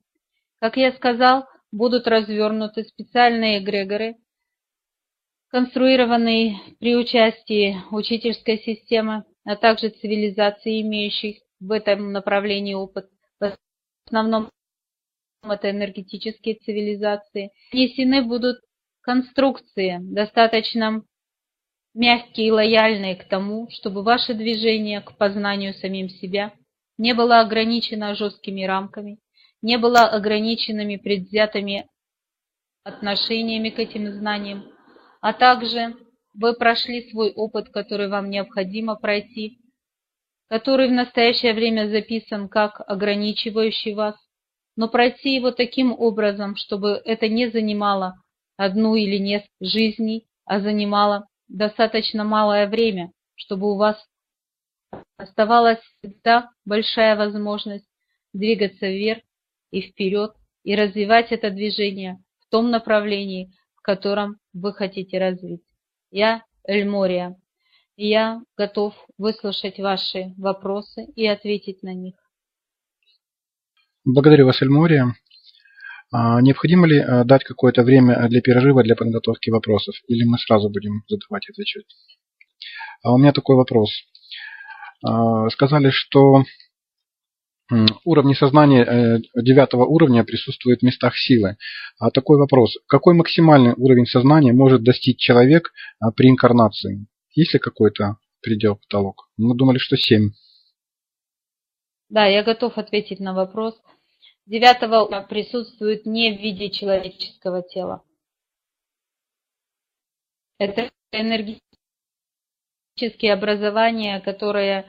Как 0.61 0.77
я 0.77 0.93
сказал, 0.93 1.47
будут 1.73 2.07
развернуты 2.07 2.85
специальные 2.85 3.59
эгрегоры, 3.59 4.17
конструированные 5.55 6.59
при 6.81 6.97
участии 6.97 7.77
учительской 7.93 8.59
системы, 8.59 9.23
а 9.45 9.55
также 9.55 9.91
цивилизаций, 9.91 10.81
имеющих 10.81 11.37
в 11.61 11.71
этом 11.71 12.11
направлении 12.11 12.75
опыт. 12.75 13.07
В 13.39 13.57
основном 14.05 14.51
это 15.45 15.71
энергетические 15.71 16.57
цивилизации. 16.57 17.53
Внесены 17.73 18.25
будут 18.25 18.63
конструкции, 19.01 19.99
достаточно 20.01 21.05
мягкие 21.95 22.49
и 22.49 22.51
лояльные 22.51 23.15
к 23.15 23.29
тому, 23.29 23.69
чтобы 23.71 24.03
ваше 24.03 24.35
движение 24.35 25.03
к 25.03 25.17
познанию 25.17 25.73
самим 25.75 26.09
себя 26.09 26.53
не 26.99 27.15
было 27.15 27.39
ограничено 27.39 28.17
жесткими 28.17 28.65
рамками, 28.65 29.21
не 29.63 29.79
было 29.79 30.01
ограниченными 30.01 30.97
предвзятыми 30.97 31.87
отношениями 32.83 33.71
к 33.71 33.79
этим 33.79 34.11
знаниям, 34.15 34.74
а 35.25 35.33
также 35.33 35.97
вы 36.35 36.53
прошли 36.53 37.11
свой 37.11 37.33
опыт, 37.33 37.71
который 37.71 38.09
вам 38.09 38.29
необходимо 38.29 38.95
пройти, 38.95 39.59
который 40.51 40.89
в 40.89 40.93
настоящее 40.93 41.55
время 41.55 41.89
записан 41.89 42.47
как 42.47 42.83
ограничивающий 42.87 43.95
вас, 43.95 44.17
но 44.77 44.87
пройти 44.87 45.35
его 45.35 45.51
таким 45.51 45.95
образом, 45.99 46.57
чтобы 46.57 47.01
это 47.07 47.27
не 47.29 47.49
занимало 47.49 48.17
одну 48.59 48.97
или 48.97 49.17
несколько 49.17 49.65
жизней, 49.65 50.27
а 50.45 50.61
занимало 50.61 51.27
достаточно 51.49 52.23
малое 52.23 52.69
время, 52.69 53.11
чтобы 53.35 53.73
у 53.73 53.77
вас 53.77 53.97
оставалась 55.17 55.81
всегда 56.03 56.51
большая 56.67 57.17
возможность 57.17 57.89
двигаться 58.35 58.89
вверх 58.89 59.23
и 59.71 59.81
вперед 59.81 60.35
и 60.65 60.77
развивать 60.77 61.33
это 61.33 61.49
движение 61.49 62.23
в 62.41 62.51
том 62.51 62.71
направлении, 62.71 63.55
в 63.75 63.81
котором 63.81 64.37
вы 64.55 64.73
хотите 64.73 65.19
развить. 65.19 65.63
Я 66.11 66.45
Эльмория, 66.67 67.37
я 67.97 68.41
готов 68.57 68.95
выслушать 69.19 69.79
ваши 69.79 70.33
вопросы 70.39 71.05
и 71.15 71.27
ответить 71.27 71.83
на 71.83 71.93
них. 71.93 72.15
Благодарю 74.05 74.47
вас, 74.47 74.63
Эльмория. 74.63 75.15
А, 76.11 76.41
необходимо 76.41 76.87
ли 76.87 76.99
а, 76.99 77.25
дать 77.25 77.45
какое-то 77.45 77.83
время 77.83 78.29
для 78.29 78.41
перерыва 78.41 78.83
для 78.83 78.97
подготовки 78.97 79.51
вопросов, 79.51 79.95
или 80.07 80.25
мы 80.25 80.39
сразу 80.39 80.71
будем 80.71 81.03
задавать 81.09 81.49
и 81.49 81.53
отвечать? 81.53 81.87
А 83.03 83.13
у 83.13 83.19
меня 83.19 83.33
такой 83.33 83.57
вопрос. 83.57 83.91
Сказали, 85.51 85.91
что 85.91 86.45
уровни 88.05 88.35
сознания 88.35 88.85
э, 88.85 89.19
девятого 89.35 89.85
уровня 89.85 90.25
присутствуют 90.25 90.81
в 90.81 90.85
местах 90.85 91.17
силы. 91.17 91.57
А 91.99 92.11
такой 92.11 92.39
вопрос. 92.39 92.77
Какой 92.87 93.15
максимальный 93.15 93.75
уровень 93.77 94.07
сознания 94.07 94.53
может 94.53 94.83
достичь 94.83 95.19
человек 95.19 95.73
при 96.17 96.29
инкарнации? 96.29 97.07
Есть 97.35 97.55
ли 97.55 97.59
какой-то 97.59 98.17
предел, 98.43 98.77
потолок? 98.77 99.29
Мы 99.37 99.57
думали, 99.57 99.79
что 99.79 99.97
7. 99.97 100.31
Да, 102.11 102.27
я 102.27 102.43
готов 102.43 102.79
ответить 102.79 103.19
на 103.19 103.35
вопрос 103.35 103.75
девятого 104.47 105.23
присутствует 105.23 106.07
не 106.07 106.37
в 106.37 106.41
виде 106.41 106.71
человеческого 106.71 107.63
тела. 107.63 108.05
Это 110.59 110.91
энергетические 111.13 113.33
образования, 113.33 114.21
которые 114.21 114.87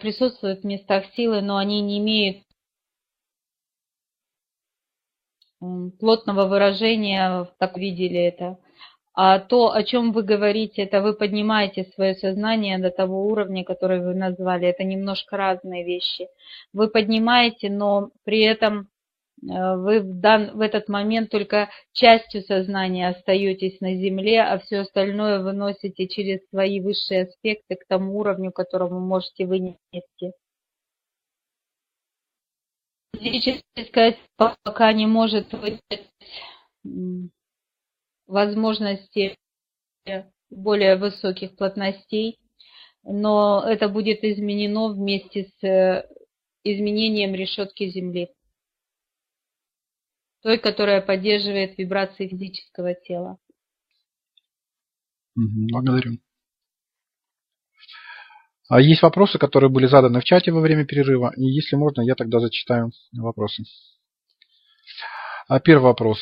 присутствуют 0.00 0.60
в 0.60 0.64
местах 0.64 1.04
силы, 1.14 1.40
но 1.42 1.56
они 1.56 1.80
не 1.80 1.98
имеют 1.98 2.44
плотного 6.00 6.46
выражения, 6.46 7.48
так 7.58 7.76
видели 7.76 8.18
это. 8.18 8.58
А 9.14 9.38
то, 9.38 9.72
о 9.72 9.82
чем 9.82 10.12
вы 10.12 10.22
говорите, 10.22 10.82
это 10.82 11.02
вы 11.02 11.12
поднимаете 11.12 11.84
свое 11.94 12.14
сознание 12.14 12.78
до 12.78 12.90
того 12.90 13.26
уровня, 13.26 13.62
который 13.62 14.00
вы 14.00 14.14
назвали. 14.14 14.66
Это 14.66 14.84
немножко 14.84 15.36
разные 15.36 15.84
вещи. 15.84 16.28
Вы 16.72 16.88
поднимаете, 16.88 17.68
но 17.68 18.10
при 18.24 18.40
этом 18.40 18.88
вы 19.42 20.00
в, 20.00 20.20
дан, 20.20 20.56
в 20.56 20.60
этот 20.60 20.88
момент 20.88 21.30
только 21.30 21.68
частью 21.92 22.42
сознания 22.42 23.08
остаетесь 23.08 23.80
на 23.80 23.96
Земле, 23.96 24.42
а 24.42 24.58
все 24.60 24.80
остальное 24.80 25.42
вы 25.42 25.52
носите 25.52 26.06
через 26.06 26.46
свои 26.48 26.80
высшие 26.80 27.24
аспекты 27.24 27.74
к 27.74 27.86
тому 27.88 28.18
уровню, 28.18 28.52
которому 28.52 29.00
можете 29.00 29.46
вынести. 29.46 30.32
Физическая 33.18 34.16
пока 34.36 34.92
не 34.92 35.06
может 35.06 35.52
выдать 35.52 36.08
возможности 38.26 39.36
более 40.50 40.96
высоких 40.96 41.56
плотностей, 41.56 42.38
но 43.02 43.64
это 43.66 43.88
будет 43.88 44.22
изменено 44.22 44.88
вместе 44.92 45.44
с 45.44 45.64
э, 45.64 46.06
изменением 46.62 47.34
решетки 47.34 47.88
Земли, 47.88 48.30
той, 50.42 50.58
которая 50.58 51.00
поддерживает 51.00 51.78
вибрации 51.78 52.28
физического 52.28 52.94
тела. 52.94 53.38
Благодарю. 55.34 56.18
А 58.68 58.80
есть 58.80 59.02
вопросы, 59.02 59.38
которые 59.38 59.70
были 59.70 59.86
заданы 59.86 60.20
в 60.20 60.24
чате 60.24 60.50
во 60.50 60.60
время 60.60 60.84
перерыва, 60.86 61.32
и 61.36 61.42
если 61.42 61.76
можно, 61.76 62.00
я 62.02 62.14
тогда 62.14 62.40
зачитаю 62.40 62.90
вопросы. 63.12 63.64
А 65.48 65.60
первый 65.60 65.84
вопрос. 65.84 66.18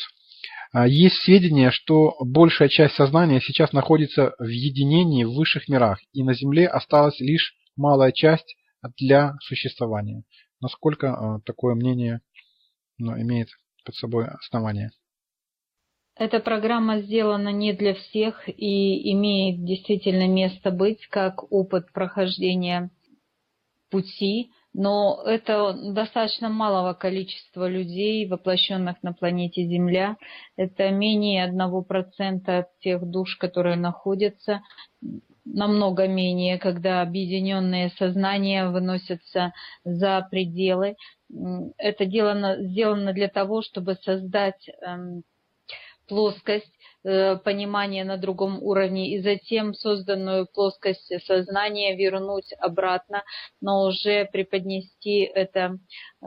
А, 0.73 0.87
есть 0.87 1.17
сведения, 1.17 1.71
что 1.71 2.15
большая 2.19 2.69
часть 2.69 2.95
сознания 2.95 3.41
сейчас 3.41 3.73
находится 3.73 4.35
в 4.37 4.47
единении 4.47 5.23
в 5.23 5.33
высших 5.33 5.67
мирах, 5.67 5.99
и 6.13 6.23
на 6.23 6.33
Земле 6.33 6.67
осталась 6.67 7.19
лишь 7.19 7.55
малая 7.75 8.11
часть 8.11 8.55
для 8.97 9.35
существования. 9.41 10.23
Насколько 10.59 11.13
а, 11.13 11.39
такое 11.41 11.75
мнение 11.75 12.21
ну, 12.97 13.17
имеет 13.21 13.49
под 13.83 13.95
собой 13.95 14.27
основание? 14.27 14.91
Эта 16.15 16.39
программа 16.39 17.01
сделана 17.01 17.49
не 17.49 17.73
для 17.73 17.95
всех 17.95 18.47
и 18.47 19.11
имеет 19.13 19.63
действительно 19.63 20.27
место 20.27 20.71
быть 20.71 21.07
как 21.07 21.51
опыт 21.51 21.91
прохождения 21.93 22.91
пути, 23.89 24.51
но 24.73 25.21
это 25.25 25.73
достаточно 25.93 26.49
малого 26.49 26.93
количества 26.93 27.67
людей, 27.67 28.27
воплощенных 28.27 29.03
на 29.03 29.13
планете 29.13 29.63
Земля. 29.65 30.17
Это 30.55 30.89
менее 30.91 31.43
1% 31.43 32.47
от 32.47 32.79
тех 32.79 33.05
душ, 33.05 33.35
которые 33.35 33.75
находятся, 33.75 34.61
намного 35.43 36.07
менее, 36.07 36.57
когда 36.57 37.01
объединенные 37.01 37.89
сознания 37.97 38.69
выносятся 38.69 39.53
за 39.83 40.25
пределы. 40.29 40.95
Это 41.77 42.05
сделано, 42.05 42.57
сделано 42.61 43.13
для 43.13 43.27
того, 43.27 43.61
чтобы 43.61 43.95
создать 43.95 44.69
эм, 44.81 45.23
плоскость 46.07 46.71
Э, 47.03 47.35
понимание 47.35 48.03
на 48.03 48.17
другом 48.17 48.61
уровне 48.61 49.15
и 49.15 49.21
затем 49.21 49.73
созданную 49.73 50.45
плоскость 50.45 51.11
сознания 51.25 51.95
вернуть 51.95 52.53
обратно, 52.59 53.23
но 53.59 53.87
уже 53.87 54.25
преподнести 54.25 55.21
это 55.21 55.79
э, 56.21 56.25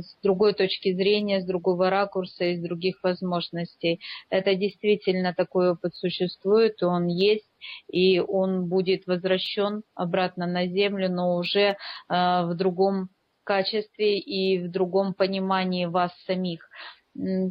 с 0.00 0.16
другой 0.24 0.54
точки 0.54 0.92
зрения, 0.94 1.40
с 1.40 1.46
другого 1.46 1.90
ракурса, 1.90 2.44
из 2.46 2.60
других 2.60 2.96
возможностей. 3.04 4.00
Это 4.28 4.56
действительно 4.56 5.32
такой 5.32 5.70
опыт 5.70 5.94
существует, 5.94 6.82
он 6.82 7.06
есть, 7.06 7.46
и 7.88 8.18
он 8.18 8.66
будет 8.66 9.06
возвращен 9.06 9.84
обратно 9.94 10.48
на 10.48 10.66
Землю, 10.66 11.08
но 11.08 11.36
уже 11.36 11.60
э, 11.60 11.76
в 12.08 12.54
другом 12.56 13.10
качестве 13.46 14.18
и 14.18 14.58
в 14.58 14.70
другом 14.70 15.14
понимании 15.14 15.86
вас 15.86 16.12
самих. 16.26 16.68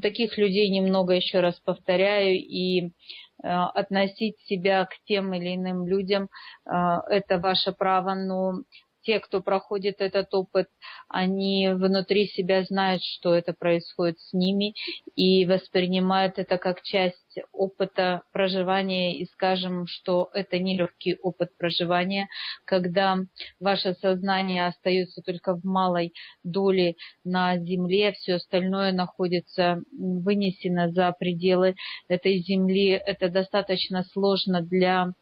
Таких 0.01 0.37
людей 0.37 0.69
немного, 0.69 1.13
еще 1.13 1.39
раз 1.39 1.59
повторяю, 1.59 2.35
и 2.35 2.81
э, 2.81 2.89
относить 3.41 4.37
себя 4.41 4.85
к 4.85 4.93
тем 5.05 5.33
или 5.33 5.55
иным 5.55 5.87
людям 5.87 6.29
э,– 6.65 6.69
это 7.09 7.39
ваше 7.39 7.71
право, 7.71 8.13
но 8.13 8.61
те, 9.05 9.19
кто 9.19 9.41
проходит 9.41 10.01
этот 10.01 10.33
опыт, 10.33 10.67
они 11.07 11.69
внутри 11.73 12.27
себя 12.27 12.63
знают, 12.63 13.03
что 13.03 13.33
это 13.33 13.53
происходит 13.53 14.19
с 14.19 14.33
ними 14.33 14.73
и 15.15 15.45
воспринимают 15.45 16.39
это 16.39 16.57
как 16.57 16.81
часть 16.81 17.39
опыта 17.51 18.23
проживания 18.31 19.17
и 19.17 19.25
скажем, 19.25 19.85
что 19.87 20.29
это 20.33 20.57
нелегкий 20.59 21.17
опыт 21.21 21.55
проживания, 21.57 22.27
когда 22.65 23.17
ваше 23.59 23.93
сознание 23.93 24.67
остается 24.67 25.21
только 25.21 25.55
в 25.55 25.63
малой 25.63 26.13
доле 26.43 26.95
на 27.23 27.57
земле, 27.57 28.13
все 28.13 28.35
остальное 28.35 28.91
находится 28.91 29.81
вынесено 29.91 30.91
за 30.91 31.11
пределы 31.17 31.75
этой 32.07 32.39
земли. 32.39 32.89
Это 32.89 33.29
достаточно 33.29 34.03
сложно 34.03 34.61
для 34.61 35.13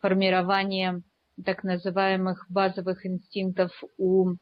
формирования 0.00 1.02
так 1.44 1.64
называемых 1.64 2.46
базовых 2.48 3.04
инстинктов 3.06 3.70
у 3.98 4.32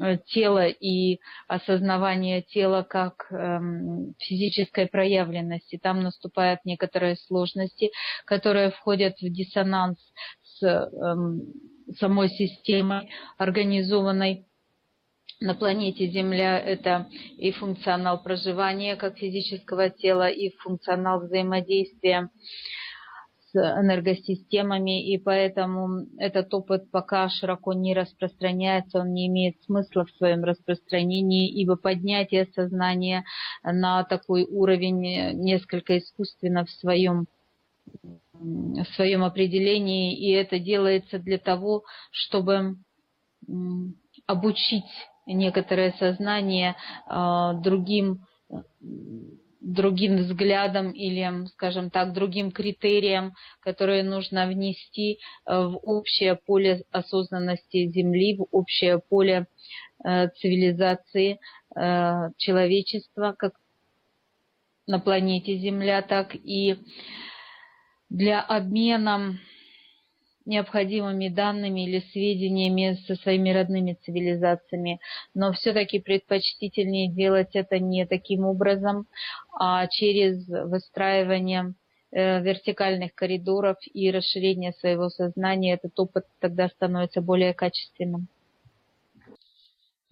э, 0.00 0.18
тела 0.26 0.66
и 0.66 1.20
осознавания 1.48 2.42
тела 2.42 2.82
как 2.82 3.26
эм, 3.30 4.14
физической 4.18 4.86
проявленности. 4.86 5.78
Там 5.82 6.02
наступают 6.02 6.60
некоторые 6.64 7.16
сложности, 7.16 7.90
которые 8.24 8.70
входят 8.70 9.18
в 9.20 9.28
диссонанс 9.30 9.98
с 10.42 10.62
эм, 10.62 11.52
самой 11.98 12.28
системой 12.28 13.10
организованной 13.38 14.46
на 15.40 15.54
планете 15.54 16.06
Земля 16.08 16.58
это 16.58 17.08
и 17.38 17.50
функционал 17.50 18.22
проживания 18.22 18.96
как 18.96 19.16
физического 19.16 19.88
тела, 19.88 20.28
и 20.28 20.50
функционал 20.58 21.20
взаимодействия 21.20 22.28
энергосистемами, 23.54 25.12
и 25.12 25.18
поэтому 25.18 26.06
этот 26.18 26.52
опыт 26.54 26.90
пока 26.90 27.28
широко 27.28 27.72
не 27.72 27.94
распространяется, 27.94 29.00
он 29.00 29.12
не 29.12 29.26
имеет 29.28 29.62
смысла 29.62 30.04
в 30.04 30.10
своем 30.12 30.44
распространении, 30.44 31.50
ибо 31.50 31.76
поднятие 31.76 32.46
сознания 32.54 33.24
на 33.62 34.04
такой 34.04 34.44
уровень 34.44 35.34
несколько 35.40 35.98
искусственно 35.98 36.64
в 36.64 36.70
своем 36.70 37.26
в 38.32 38.84
своем 38.94 39.24
определении, 39.24 40.16
и 40.16 40.30
это 40.32 40.58
делается 40.58 41.18
для 41.18 41.38
того, 41.38 41.84
чтобы 42.10 42.76
обучить 44.26 44.84
некоторое 45.26 45.92
сознание 45.98 46.76
а, 47.06 47.54
другим 47.54 48.24
другим 49.60 50.16
взглядом 50.16 50.90
или, 50.90 51.46
скажем 51.48 51.90
так, 51.90 52.12
другим 52.12 52.50
критериям, 52.50 53.34
которые 53.60 54.02
нужно 54.02 54.46
внести 54.46 55.18
э, 55.46 55.54
в 55.54 55.78
общее 55.82 56.36
поле 56.36 56.84
осознанности 56.90 57.86
Земли, 57.88 58.36
в 58.36 58.46
общее 58.50 58.98
поле 58.98 59.46
э, 60.04 60.28
цивилизации 60.28 61.38
э, 61.76 62.30
человечества, 62.36 63.34
как 63.38 63.54
на 64.86 64.98
планете 64.98 65.56
Земля, 65.58 66.02
так 66.02 66.34
и 66.34 66.76
для 68.08 68.40
обмена 68.40 69.38
необходимыми 70.46 71.28
данными 71.28 71.86
или 71.86 72.00
сведениями 72.12 72.98
со 73.06 73.14
своими 73.16 73.50
родными 73.50 73.96
цивилизациями. 74.02 75.00
Но 75.34 75.52
все-таки 75.52 76.00
предпочтительнее 76.00 77.08
делать 77.08 77.50
это 77.54 77.78
не 77.78 78.06
таким 78.06 78.44
образом, 78.44 79.06
а 79.52 79.86
через 79.86 80.46
выстраивание 80.48 81.74
э, 82.10 82.42
вертикальных 82.42 83.14
коридоров 83.14 83.76
и 83.92 84.10
расширение 84.10 84.72
своего 84.72 85.08
сознания, 85.08 85.74
этот 85.74 85.98
опыт 85.98 86.24
тогда 86.40 86.68
становится 86.68 87.20
более 87.20 87.54
качественным. 87.54 88.28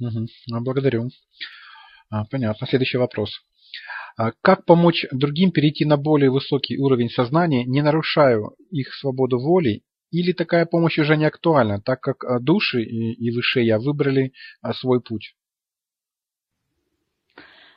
Угу. 0.01 0.27
Благодарю. 0.61 1.09
А, 2.11 2.25
понятно. 2.27 2.67
Следующий 2.67 2.99
вопрос. 2.99 3.31
А 4.17 4.33
как 4.43 4.65
помочь 4.65 5.07
другим 5.13 5.53
перейти 5.53 5.85
на 5.85 5.97
более 5.97 6.31
высокий 6.31 6.79
уровень 6.79 7.11
сознания, 7.11 7.65
не 7.65 7.83
нарушая 7.83 8.41
их 8.71 8.93
свободу 8.95 9.39
воли 9.39 9.83
или 10.11 10.33
такая 10.33 10.67
помощь 10.67 10.99
уже 10.99 11.17
не 11.17 11.27
актуальна, 11.27 11.81
так 11.81 12.01
как 12.01 12.25
а, 12.25 12.41
души 12.41 12.83
и, 12.83 13.13
и 13.13 13.31
я 13.65 13.79
выбрали 13.79 14.33
а, 14.63 14.73
свой 14.73 15.01
путь? 15.01 15.35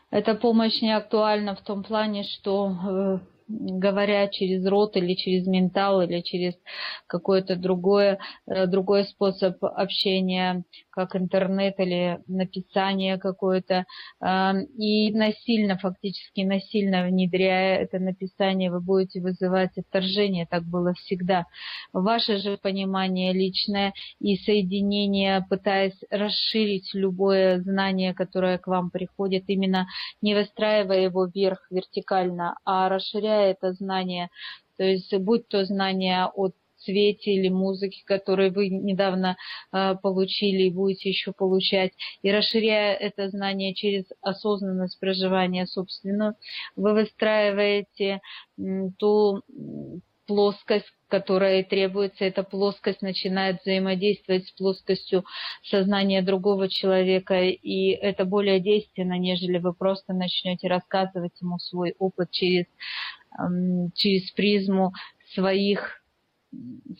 Эта 0.09 0.35
помощь 0.35 0.81
не 0.81 0.95
актуальна 0.95 1.55
в 1.55 1.61
том 1.61 1.83
плане, 1.83 2.23
что 2.23 2.69
э, 2.69 3.19
говоря 3.51 4.27
через 4.27 4.65
рот 4.65 4.95
или 4.97 5.13
через 5.13 5.47
ментал 5.47 6.01
или 6.01 6.21
через 6.21 6.53
какой-то 7.07 7.55
другой, 7.55 8.17
э, 8.47 8.65
другой 8.67 9.05
способ 9.05 9.63
общения, 9.63 10.63
как 10.89 11.15
интернет 11.15 11.79
или 11.79 12.19
написание 12.27 13.17
какое-то, 13.17 13.85
и 14.77 15.13
насильно, 15.13 15.77
фактически 15.77 16.41
насильно 16.41 17.05
внедряя 17.05 17.79
это 17.79 17.97
написание, 17.99 18.69
вы 18.69 18.81
будете 18.81 19.21
вызывать 19.21 19.77
отторжение, 19.77 20.45
так 20.45 20.63
было 20.63 20.93
всегда. 20.93 21.45
Ваше 21.93 22.37
же 22.37 22.57
понимание 22.57 23.33
личное 23.33 23.93
и 24.19 24.35
соединение, 24.37 25.45
пытаясь 25.49 25.99
расширить 26.09 26.93
любое 26.93 27.61
знание, 27.61 28.13
которое 28.13 28.57
к 28.57 28.67
вам 28.67 28.89
приходит, 28.91 29.45
именно 29.47 29.87
не 30.21 30.35
выстраивая 30.35 31.01
его 31.01 31.25
вверх 31.25 31.67
вертикально, 31.69 32.57
а 32.65 32.89
расширяя 32.89 33.40
это 33.41 33.73
знание, 33.73 34.29
то 34.77 34.83
есть 34.83 35.15
будь 35.17 35.47
то 35.47 35.65
знание 35.65 36.25
от 36.25 36.53
цвете 36.77 37.33
или 37.33 37.49
музыки, 37.49 38.03
которые 38.05 38.51
вы 38.51 38.69
недавно 38.69 39.37
э, 39.71 39.95
получили 40.01 40.63
и 40.63 40.71
будете 40.71 41.09
еще 41.09 41.31
получать, 41.31 41.91
и 42.21 42.31
расширяя 42.31 42.95
это 42.95 43.29
знание 43.29 43.73
через 43.73 44.05
осознанность 44.21 44.99
проживания 44.99 45.65
собственную, 45.67 46.35
вы 46.75 46.93
выстраиваете 46.93 48.21
ту 48.97 49.43
плоскость, 50.27 50.85
которая 51.09 51.63
требуется, 51.63 52.23
эта 52.23 52.43
плоскость 52.43 53.01
начинает 53.01 53.61
взаимодействовать 53.61 54.47
с 54.47 54.51
плоскостью 54.51 55.25
сознания 55.61 56.21
другого 56.21 56.69
человека, 56.69 57.41
и 57.43 57.89
это 57.89 58.23
более 58.23 58.61
действенно, 58.61 59.17
нежели 59.17 59.57
вы 59.57 59.73
просто 59.73 60.13
начнете 60.13 60.69
рассказывать 60.69 61.33
ему 61.41 61.59
свой 61.59 61.95
опыт 61.99 62.31
через, 62.31 62.65
через 63.95 64.31
призму 64.31 64.93
своих 65.33 66.01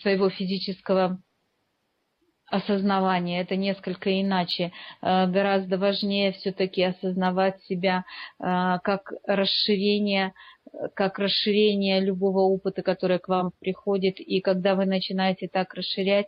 своего 0.02 0.30
физического 0.30 1.22
осознавания. 2.52 3.42
Это 3.42 3.56
несколько 3.56 4.22
иначе. 4.22 4.72
Э, 5.02 5.26
гораздо 5.28 5.78
важнее 5.78 6.34
все-таки 6.34 6.84
осознавать 6.84 7.62
себя 7.64 8.04
э, 8.40 8.44
как 8.84 9.14
расширение 9.26 10.34
как 10.94 11.20
расширение 11.20 12.00
любого 12.00 12.42
опыта, 12.42 12.82
который 12.82 13.20
к 13.20 13.28
вам 13.28 13.52
приходит. 13.60 14.20
И 14.20 14.42
когда 14.42 14.76
вы 14.76 14.86
начинаете 14.86 15.48
так 15.48 15.74
расширять, 15.74 16.28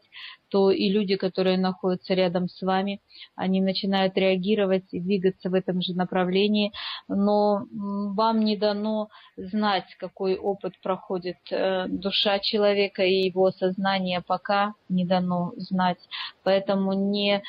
то 0.54 0.70
и 0.70 0.88
люди, 0.88 1.16
которые 1.16 1.58
находятся 1.58 2.14
рядом 2.14 2.48
с 2.48 2.62
вами, 2.62 3.02
они 3.36 3.60
начинают 3.60 4.16
реагировать 4.16 4.86
и 4.92 5.00
двигаться 5.00 5.50
в 5.50 5.56
этом 5.56 5.82
же 5.82 5.96
направлении. 5.96 6.72
Но 7.08 7.66
вам 7.72 8.42
не 8.42 8.56
дано 8.56 9.10
знать, 9.36 9.96
какой 9.98 10.38
опыт 10.38 10.74
проходит 10.84 11.38
э, 11.50 11.88
душа 11.88 12.38
человека 12.38 13.04
и 13.04 13.26
его 13.26 13.50
сознание 13.50 14.22
пока 14.22 14.76
не 14.90 15.06
дано 15.06 15.54
знать. 15.58 15.98
Поэтому 16.44 16.94
не 16.94 17.42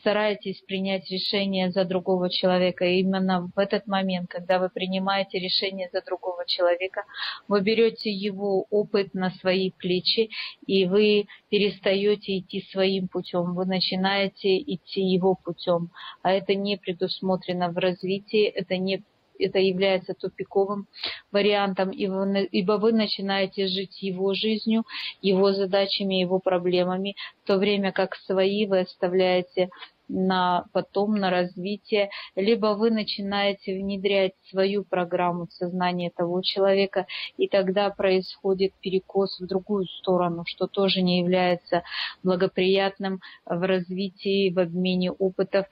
старайтесь 0.00 0.62
принять 0.62 1.10
решение 1.10 1.70
за 1.70 1.84
другого 1.84 2.30
человека. 2.30 2.86
Именно 2.86 3.50
в 3.54 3.58
этот 3.58 3.86
момент, 3.86 4.30
когда 4.30 4.58
вы 4.58 4.70
принимаете 4.70 5.38
решение 5.38 5.90
за 5.92 6.00
другого 6.00 6.46
человека, 6.46 7.04
вы 7.48 7.60
берете 7.60 8.10
его 8.10 8.64
опыт 8.70 9.12
на 9.12 9.30
свои 9.30 9.72
плечи, 9.72 10.30
и 10.66 10.86
вы 10.86 11.26
перестаете 11.48 12.38
идти 12.38 12.66
своим 12.72 13.08
путем, 13.08 13.54
вы 13.54 13.66
начинаете 13.66 14.58
идти 14.58 15.00
его 15.00 15.34
путем. 15.34 15.90
А 16.22 16.32
это 16.32 16.54
не 16.54 16.76
предусмотрено 16.76 17.70
в 17.70 17.78
развитии, 17.78 18.44
это 18.44 18.76
не 18.76 19.02
это 19.38 19.58
является 19.58 20.14
тупиковым 20.14 20.86
вариантом, 21.30 21.90
ибо 21.90 22.78
вы 22.78 22.92
начинаете 22.92 23.66
жить 23.66 24.02
его 24.02 24.34
жизнью, 24.34 24.84
его 25.20 25.52
задачами, 25.52 26.14
его 26.14 26.38
проблемами, 26.38 27.16
в 27.42 27.46
то 27.46 27.58
время 27.58 27.92
как 27.92 28.16
свои 28.16 28.66
вы 28.66 28.80
оставляете 28.80 29.68
на 30.08 30.66
потом, 30.72 31.14
на 31.14 31.30
развитие, 31.30 32.10
либо 32.34 32.74
вы 32.74 32.90
начинаете 32.90 33.76
внедрять 33.78 34.34
свою 34.50 34.84
программу 34.84 35.46
в 35.46 35.52
сознание 35.52 36.10
того 36.10 36.42
человека, 36.42 37.06
и 37.36 37.48
тогда 37.48 37.90
происходит 37.90 38.72
перекос 38.80 39.38
в 39.40 39.46
другую 39.46 39.86
сторону, 39.86 40.44
что 40.46 40.66
тоже 40.66 41.02
не 41.02 41.20
является 41.20 41.82
благоприятным 42.22 43.20
в 43.44 43.66
развитии, 43.66 44.50
в 44.50 44.58
обмене 44.58 45.10
опытов, 45.10 45.66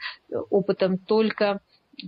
опытом 0.50 0.98
только 0.98 1.60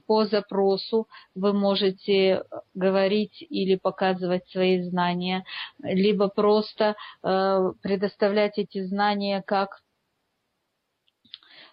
по 0.07 0.25
запросу. 0.25 1.09
Вы 1.35 1.53
можете 1.53 2.45
говорить 2.75 3.45
или 3.49 3.77
показывать 3.77 4.49
свои 4.49 4.83
знания, 4.83 5.45
либо 5.83 6.29
просто 6.29 6.97
э, 7.23 7.73
предоставлять 7.83 8.59
эти 8.59 8.85
знания 8.85 9.43
как 9.47 9.81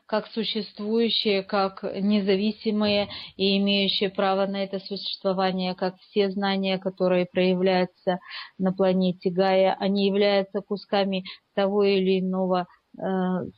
как 0.06 0.28
существующие, 0.28 1.44
как 1.44 1.84
независимые 1.84 3.10
и 3.38 3.58
имеющие 3.58 4.10
право 4.10 4.46
на 4.46 4.64
это 4.64 4.80
существование, 4.80 5.76
как 5.76 5.98
все 6.00 6.30
знания, 6.30 6.78
которые 6.78 7.26
проявляются 7.26 8.20
на 8.58 8.74
планете 8.74 9.30
Гая, 9.30 9.76
они 9.80 10.08
являются 10.08 10.62
кусками 10.62 11.24
того 11.56 11.84
или 11.84 12.20
иного 12.20 12.68
э, 12.98 13.02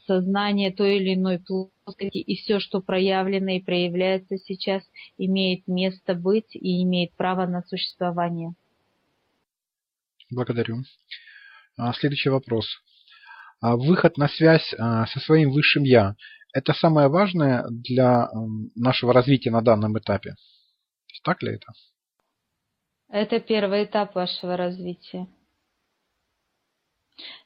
сознания, 0.06 0.72
той 0.72 0.98
или 0.98 1.16
иной 1.16 1.40
плоскости, 1.40 2.18
и 2.18 2.36
все, 2.36 2.60
что 2.60 2.82
проявлено 2.82 3.54
и 3.54 3.62
проявляется 3.62 4.38
сейчас, 4.38 4.84
имеет 5.18 5.68
место 5.68 6.14
быть 6.14 6.56
и 6.56 6.84
имеет 6.84 7.14
право 7.16 7.46
на 7.48 7.64
существование. 7.64 8.54
Благодарю. 10.30 10.84
А, 11.78 11.94
следующий 11.94 12.30
вопрос. 12.30 12.66
А 13.62 13.76
выход 13.76 14.18
на 14.18 14.28
связь 14.28 14.74
а, 14.78 15.06
со 15.08 15.20
своим 15.20 15.52
высшим 15.52 15.84
Я– 15.84 16.16
это 16.54 16.74
самое 16.74 17.10
важное 17.10 17.66
для 17.70 18.30
нашего 18.76 19.14
развития 19.14 19.52
на 19.52 19.62
данном 19.62 19.98
этапе. 19.98 20.36
Так 21.24 21.42
ли 21.42 21.56
это? 21.56 21.68
Это 23.10 23.40
первый 23.40 23.84
этап 23.84 24.16
вашего 24.16 24.56
развития. 24.56 25.28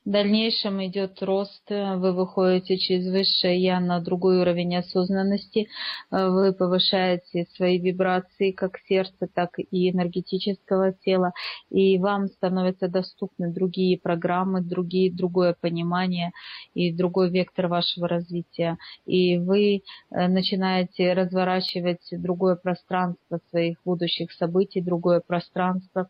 В 0.06 0.12
дальнейшем 0.12 0.84
идет 0.86 1.22
рост, 1.22 1.70
вы 1.70 2.14
выходите 2.14 2.78
через 2.78 3.06
высшее 3.12 3.62
Я 3.62 3.80
на 3.80 4.00
другой 4.00 4.40
уровень 4.40 4.78
осознанности, 4.78 5.68
вы 6.10 6.54
повышаете 6.54 7.46
свои 7.56 7.78
вибрации 7.78 8.52
как 8.52 8.80
сердца, 8.88 9.28
так 9.32 9.60
и 9.60 9.92
энергетического 9.92 10.94
тела, 10.94 11.34
и 11.70 12.00
вам 12.00 12.28
становятся 12.28 12.88
доступны 12.88 13.54
другие 13.54 14.00
программы, 14.00 14.62
другие, 14.62 15.14
другое 15.14 15.56
понимание 15.60 16.32
и 16.74 16.92
другой 16.92 17.30
вектор 17.30 17.68
вашего 17.68 18.08
развития. 18.08 18.78
И 19.06 19.38
вы 19.38 19.84
э, 20.12 20.28
начинаете 20.28 21.14
разворачивать 21.14 22.08
другое 22.12 22.56
пространство 22.56 23.40
своих 23.50 23.78
будущих 23.86 24.32
событий, 24.32 24.82
другое 24.82 25.20
пространство 25.20 26.10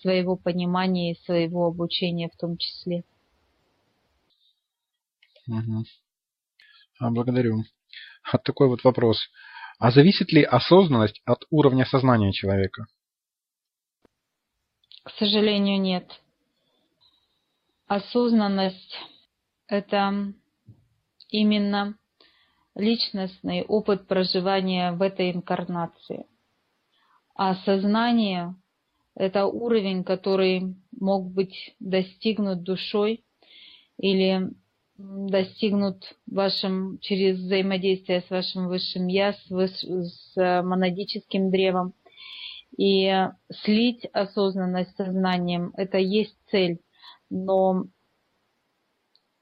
своего 0.00 0.36
понимания 0.36 1.12
и 1.12 1.24
своего 1.24 1.66
обучения 1.66 2.28
в 2.28 2.36
том 2.36 2.56
числе. 2.56 3.04
Угу. 5.48 5.84
Благодарю. 7.00 7.64
Вот 8.32 8.42
такой 8.42 8.68
вот 8.68 8.84
вопрос. 8.84 9.18
А 9.78 9.90
зависит 9.90 10.32
ли 10.32 10.42
осознанность 10.42 11.20
от 11.24 11.44
уровня 11.50 11.86
сознания 11.86 12.32
человека? 12.32 12.86
К 15.04 15.10
сожалению, 15.18 15.80
нет. 15.80 16.20
Осознанность– 17.86 18.98
это 19.68 20.34
именно 21.30 21.96
личностный 22.74 23.62
опыт 23.62 24.06
проживания 24.06 24.92
в 24.92 25.00
этой 25.00 25.32
инкарнации. 25.32 26.26
А 27.34 27.54
сознание– 27.54 28.54
это 29.18 29.46
уровень, 29.46 30.04
который 30.04 30.76
мог 30.92 31.32
быть 31.32 31.74
достигнут 31.80 32.62
душой 32.62 33.24
или 33.98 34.50
достигнут 34.96 36.16
вашим 36.26 36.98
через 37.00 37.38
взаимодействие 37.38 38.20
с 38.20 38.30
вашим 38.30 38.68
высшим 38.68 39.08
я, 39.08 39.32
с, 39.32 39.50
выс, 39.50 39.82
с 39.82 40.36
э, 40.36 40.62
монадическим 40.62 41.50
древом. 41.50 41.94
И 42.76 43.10
слить 43.64 44.04
осознанность 44.12 44.96
сознанием– 44.96 45.72
это 45.76 45.98
есть 45.98 46.36
цель, 46.50 46.78
но 47.28 47.86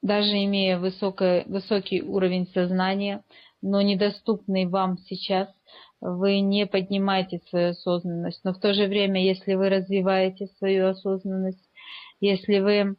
даже 0.01 0.43
имея 0.43 0.79
высокий, 0.79 1.43
высокий 1.45 2.01
уровень 2.01 2.47
сознания, 2.47 3.23
но 3.61 3.81
недоступный 3.81 4.65
вам 4.65 4.97
сейчас, 4.97 5.49
вы 6.01 6.39
не 6.39 6.65
поднимаете 6.67 7.39
свою 7.49 7.71
осознанность. 7.71 8.41
Но 8.43 8.53
в 8.53 8.59
то 8.59 8.73
же 8.73 8.87
время, 8.87 9.23
если 9.23 9.55
вы 9.55 9.69
развиваете 9.69 10.47
свою 10.57 10.87
осознанность, 10.87 11.69
если 12.19 12.59
вы 12.59 12.95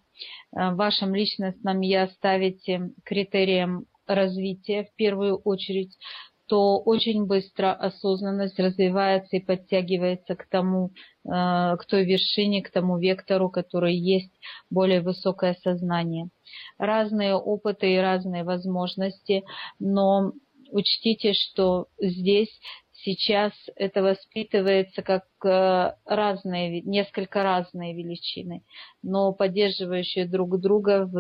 Э, 0.57 0.71
в 0.71 0.77
вашем 0.77 1.15
личностном 1.15 1.81
я 1.81 2.09
ставите 2.09 2.91
критерием 3.05 3.87
развития 4.07 4.85
в 4.85 4.95
первую 4.97 5.37
очередь, 5.37 5.97
то 6.47 6.79
очень 6.79 7.27
быстро 7.27 7.75
осознанность 7.75 8.59
развивается 8.59 9.37
и 9.37 9.41
подтягивается 9.41 10.35
к 10.35 10.49
тому, 10.49 10.93
э, 11.25 11.31
к 11.31 11.85
той 11.87 12.05
вершине, 12.05 12.63
к 12.63 12.71
тому 12.71 12.99
вектору, 12.99 13.51
который 13.51 13.95
есть 13.95 14.33
более 14.71 15.03
высокое 15.03 15.57
сознание. 15.63 16.31
Разные 16.79 17.35
опыты 17.35 17.93
и 17.93 17.99
разные 17.99 18.45
возможности, 18.45 19.45
но 19.79 20.33
учтите, 20.71 21.35
что 21.35 21.87
здесь 22.01 22.61
сейчас 23.05 23.53
это 23.77 24.03
воспитывается 24.03 25.03
как 25.03 25.25
э, 25.45 25.95
разные, 26.05 26.83
несколько 26.83 27.43
разные 27.43 27.95
величины, 27.95 28.63
но 29.03 29.33
поддерживающие 29.33 30.27
друг 30.27 30.61
друга, 30.61 31.11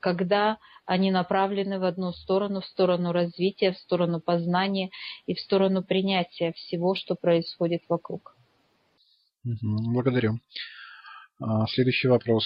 когда 0.00 0.58
они 0.86 1.10
направлены 1.10 1.78
в 1.78 1.84
одну 1.84 2.12
сторону, 2.12 2.60
в 2.60 2.66
сторону 2.66 3.12
развития, 3.12 3.72
в 3.72 3.78
сторону 3.78 4.20
познания 4.20 4.90
и 5.26 5.34
в 5.34 5.40
сторону 5.40 5.82
принятия 5.82 6.52
всего, 6.52 6.94
что 6.94 7.14
происходит 7.14 7.82
вокруг. 7.88 8.34
Благодарю. 9.44 10.38
А, 11.40 11.66
следующий 11.66 12.08
вопрос 12.08 12.44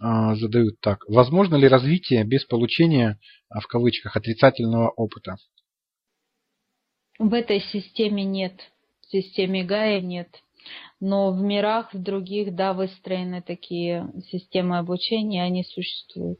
а, 0.00 0.34
задают 0.36 0.80
так. 0.80 1.04
Возможно 1.08 1.56
ли 1.56 1.68
развитие 1.68 2.24
без 2.24 2.44
получения, 2.44 3.18
а, 3.48 3.60
в 3.60 3.66
кавычках, 3.66 4.16
отрицательного 4.16 4.90
опыта? 4.90 5.36
В 7.18 7.32
этой 7.32 7.60
системе 7.60 8.24
нет, 8.24 8.52
в 9.00 9.10
системе 9.10 9.64
Гая 9.64 10.00
нет. 10.00 10.28
Но 11.00 11.30
в 11.30 11.40
мирах, 11.40 11.94
в 11.94 12.02
других, 12.02 12.54
да, 12.54 12.72
выстроены 12.72 13.42
такие 13.42 14.10
системы 14.30 14.78
обучения, 14.78 15.42
они 15.42 15.64
существуют. 15.64 16.38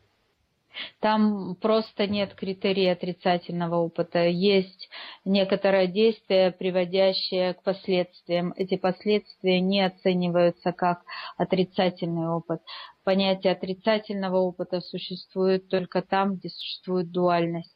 Там 1.01 1.57
просто 1.57 2.07
нет 2.07 2.35
критерия 2.35 2.93
отрицательного 2.93 3.77
опыта. 3.77 4.27
Есть 4.27 4.91
некоторое 5.25 5.87
действие, 5.87 6.53
приводящее 6.53 7.55
к 7.55 7.63
последствиям. 7.63 8.53
Эти 8.57 8.77
последствия 8.77 9.61
не 9.61 9.81
оцениваются 9.87 10.73
как 10.73 11.03
отрицательный 11.39 12.29
опыт. 12.29 12.61
Понятие 13.05 13.53
отрицательного 13.53 14.39
опыта 14.39 14.81
существует 14.81 15.69
только 15.69 16.03
там, 16.03 16.37
где 16.37 16.51
существует 16.51 17.11
дуальность. 17.11 17.76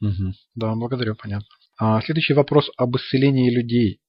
Угу. 0.00 0.32
Да, 0.54 0.74
благодарю, 0.74 1.14
понятно. 1.16 1.46
А, 1.78 2.00
следующий 2.02 2.34
вопрос 2.34 2.70
об 2.76 2.96
исцелении 2.96 3.50
людей. 3.50 4.00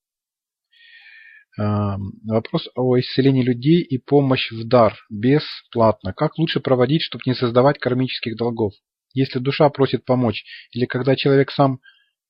А, 1.59 1.97
вопрос 2.25 2.67
о 2.75 2.99
исцелении 2.99 3.43
людей 3.43 3.81
и 3.81 3.97
помощь 3.97 4.51
в 4.51 4.67
дар 4.67 4.95
бесплатно. 5.09 6.13
Как 6.13 6.37
лучше 6.37 6.59
проводить, 6.59 7.01
чтобы 7.01 7.23
не 7.25 7.33
создавать 7.33 7.79
кармических 7.79 8.35
долгов? 8.35 8.73
Если 9.13 9.39
душа 9.39 9.69
просит 9.69 10.05
помочь, 10.05 10.43
или 10.71 10.85
когда 10.85 11.15
человек 11.15 11.51
сам 11.51 11.79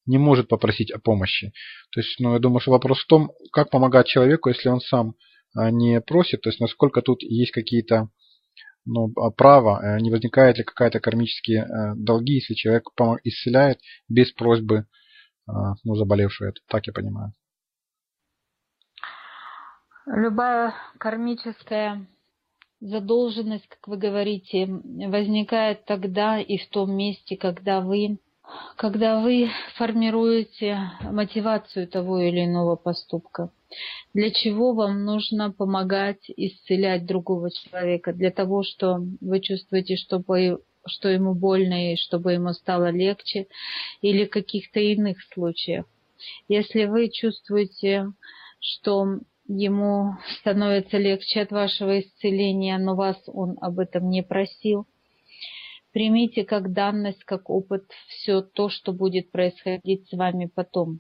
не 0.06 0.18
может 0.18 0.48
попросить 0.48 0.92
о 0.92 1.00
помощи. 1.00 1.52
То 1.92 2.00
есть, 2.00 2.20
ну, 2.20 2.34
я 2.34 2.40
думаю, 2.40 2.62
что 2.62 2.72
вопрос 2.72 3.00
в 3.00 3.08
том, 3.08 3.32
как 3.52 3.70
помогать 3.70 4.08
человеку, 4.08 4.50
если 4.50 4.70
он 4.70 4.80
сам 4.80 5.16
а, 5.54 5.70
не 5.70 6.00
просит, 6.02 6.42
то 6.42 6.50
есть 6.50 6.62
насколько 6.62 7.02
тут 7.02 7.22
есть 7.24 7.52
какие-то 7.52 8.10
ну, 8.88 9.12
а 9.18 9.32
право, 9.32 9.80
э, 9.82 10.00
не 10.00 10.10
возникает 10.10 10.58
ли 10.58 10.64
какая-то 10.64 11.00
кармические 11.00 11.64
э, 11.64 11.96
долги, 11.96 12.36
если 12.36 12.54
человек 12.54 12.86
исцеляет 13.24 13.80
без 14.08 14.32
просьбы 14.32 14.78
э, 15.48 15.52
ну, 15.84 15.96
заболевшего. 15.96 16.54
Так 16.68 16.88
я 16.88 16.94
понимаю. 16.94 17.34
Любая 20.06 20.74
кармическая 21.00 22.08
задолженность, 22.80 23.68
как 23.68 23.88
вы 23.88 23.98
говорите, 23.98 24.66
возникает 24.68 25.86
тогда 25.86 26.40
и 26.40 26.58
в 26.58 26.70
том 26.70 26.96
месте, 26.96 27.36
когда 27.36 27.82
вы 27.82 28.20
когда 28.76 29.20
вы 29.20 29.50
формируете 29.76 30.92
мотивацию 31.02 31.88
того 31.88 32.20
или 32.20 32.46
иного 32.46 32.76
поступка. 32.76 33.50
Для 34.14 34.32
чего 34.32 34.74
вам 34.74 35.04
нужно 35.04 35.52
помогать 35.52 36.30
исцелять 36.36 37.06
другого 37.06 37.52
человека? 37.52 38.14
Для 38.14 38.32
того, 38.32 38.64
что 38.64 39.00
вы 39.20 39.42
чувствуете, 39.42 39.98
что, 39.98 40.24
что 40.86 41.10
ему 41.10 41.34
больно 41.34 41.94
и 41.94 41.98
чтобы 41.98 42.34
ему 42.34 42.54
стало 42.54 42.90
легче, 42.92 43.48
или 44.02 44.26
каких-то 44.26 44.80
иных 44.80 45.18
случаях. 45.34 45.86
Если 46.48 46.86
вы 46.86 47.10
чувствуете, 47.10 48.08
что 48.60 49.20
ему 49.48 50.14
становится 50.40 50.98
легче 50.98 51.42
от 51.42 51.52
вашего 51.52 52.00
исцеления, 52.00 52.78
но 52.78 52.96
вас 52.96 53.18
он 53.28 53.58
об 53.62 53.80
этом 53.80 54.10
не 54.10 54.24
просил, 54.24 54.88
примите 55.98 56.44
как 56.44 56.74
данность, 56.74 57.24
как 57.24 57.50
опыт 57.50 57.86
все 58.08 58.42
то, 58.42 58.70
что 58.70 58.94
будет 58.94 59.32
происходить 59.32 60.08
с 60.08 60.14
вами 60.16 60.46
потом. 60.46 61.00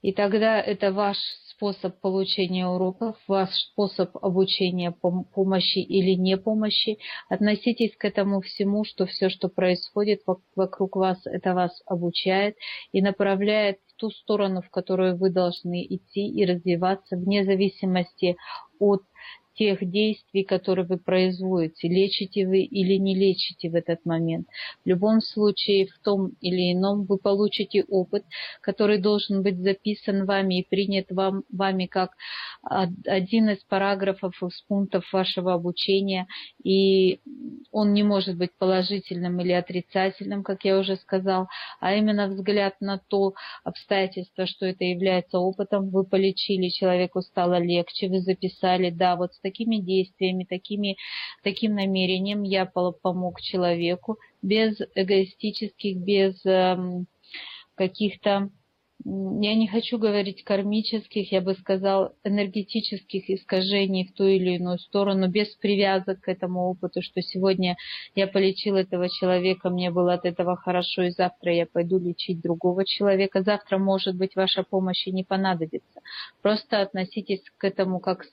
И 0.00 0.14
тогда 0.14 0.58
это 0.58 0.90
ваш 0.90 1.18
способ 1.50 2.00
получения 2.00 2.66
уроков, 2.66 3.18
ваш 3.28 3.50
способ 3.50 4.16
обучения 4.16 4.90
помощи 4.90 5.80
или 5.80 6.12
не 6.14 6.38
помощи. 6.38 6.96
Относитесь 7.28 7.94
к 7.94 8.06
этому 8.06 8.40
всему, 8.40 8.84
что 8.84 9.04
все, 9.04 9.28
что 9.28 9.50
происходит 9.50 10.22
вокруг 10.56 10.96
вас, 10.96 11.18
это 11.26 11.52
вас 11.52 11.82
обучает 11.84 12.56
и 12.90 13.02
направляет 13.02 13.80
в 13.88 14.00
ту 14.00 14.10
сторону, 14.10 14.62
в 14.62 14.70
которую 14.70 15.18
вы 15.18 15.28
должны 15.28 15.84
идти 15.84 16.26
и 16.26 16.46
развиваться 16.46 17.18
вне 17.18 17.44
зависимости 17.44 18.38
от 18.80 19.02
тех 19.54 19.88
действий, 19.88 20.44
которые 20.44 20.86
вы 20.86 20.98
производите, 20.98 21.88
лечите 21.88 22.46
вы 22.46 22.62
или 22.62 22.96
не 22.98 23.14
лечите 23.14 23.70
в 23.70 23.74
этот 23.74 24.04
момент. 24.04 24.46
В 24.84 24.88
любом 24.88 25.20
случае, 25.20 25.86
в 25.86 25.98
том 26.02 26.32
или 26.40 26.72
ином 26.72 27.04
вы 27.04 27.18
получите 27.18 27.84
опыт, 27.88 28.24
который 28.60 28.98
должен 28.98 29.42
быть 29.42 29.58
записан 29.58 30.26
вами 30.26 30.60
и 30.60 30.68
принят 30.68 31.06
вам, 31.10 31.44
вами 31.50 31.86
как 31.86 32.12
один 32.62 33.50
из 33.50 33.58
параграфов 33.64 34.34
из 34.42 34.60
пунктов 34.62 35.04
вашего 35.12 35.54
обучения, 35.54 36.26
и 36.62 37.20
он 37.70 37.92
не 37.92 38.02
может 38.02 38.36
быть 38.36 38.50
положительным 38.58 39.40
или 39.40 39.52
отрицательным, 39.52 40.42
как 40.42 40.64
я 40.64 40.78
уже 40.78 40.96
сказал, 40.96 41.48
а 41.80 41.94
именно 41.94 42.28
взгляд 42.28 42.74
на 42.80 42.98
то 42.98 43.34
обстоятельство, 43.64 44.46
что 44.46 44.66
это 44.66 44.84
является 44.84 45.38
опытом, 45.38 45.90
вы 45.90 46.04
полечили, 46.04 46.68
человеку 46.68 47.20
стало 47.22 47.58
легче, 47.58 48.08
вы 48.08 48.20
записали, 48.20 48.90
да, 48.90 49.16
вот 49.16 49.32
такими 49.42 49.76
действиями, 49.76 50.44
такими, 50.44 50.96
таким 51.42 51.74
намерением 51.74 52.42
я 52.42 52.66
помог 52.66 53.40
человеку 53.40 54.18
без 54.40 54.80
эгоистических, 54.94 55.98
без 55.98 56.44
эм, 56.44 57.06
каких-то 57.74 58.50
я 59.04 59.54
не 59.54 59.66
хочу 59.66 59.98
говорить 59.98 60.44
кармических, 60.44 61.32
я 61.32 61.40
бы 61.40 61.54
сказал, 61.54 62.12
энергетических 62.24 63.28
искажений 63.30 64.06
в 64.06 64.14
ту 64.14 64.24
или 64.24 64.56
иную 64.56 64.78
сторону, 64.78 65.28
без 65.28 65.48
привязок 65.56 66.20
к 66.20 66.28
этому 66.28 66.70
опыту, 66.70 67.02
что 67.02 67.20
сегодня 67.20 67.76
я 68.14 68.26
полечил 68.26 68.76
этого 68.76 69.08
человека, 69.08 69.70
мне 69.70 69.90
было 69.90 70.14
от 70.14 70.24
этого 70.24 70.56
хорошо, 70.56 71.02
и 71.02 71.10
завтра 71.10 71.52
я 71.52 71.66
пойду 71.66 71.98
лечить 71.98 72.40
другого 72.40 72.84
человека. 72.84 73.42
Завтра, 73.42 73.78
может 73.78 74.16
быть, 74.16 74.36
ваша 74.36 74.62
помощь 74.62 75.06
и 75.06 75.12
не 75.12 75.24
понадобится. 75.24 76.00
Просто 76.40 76.80
относитесь 76.80 77.42
к 77.58 77.64
этому 77.64 77.98
как 77.98 78.22
к 78.22 78.26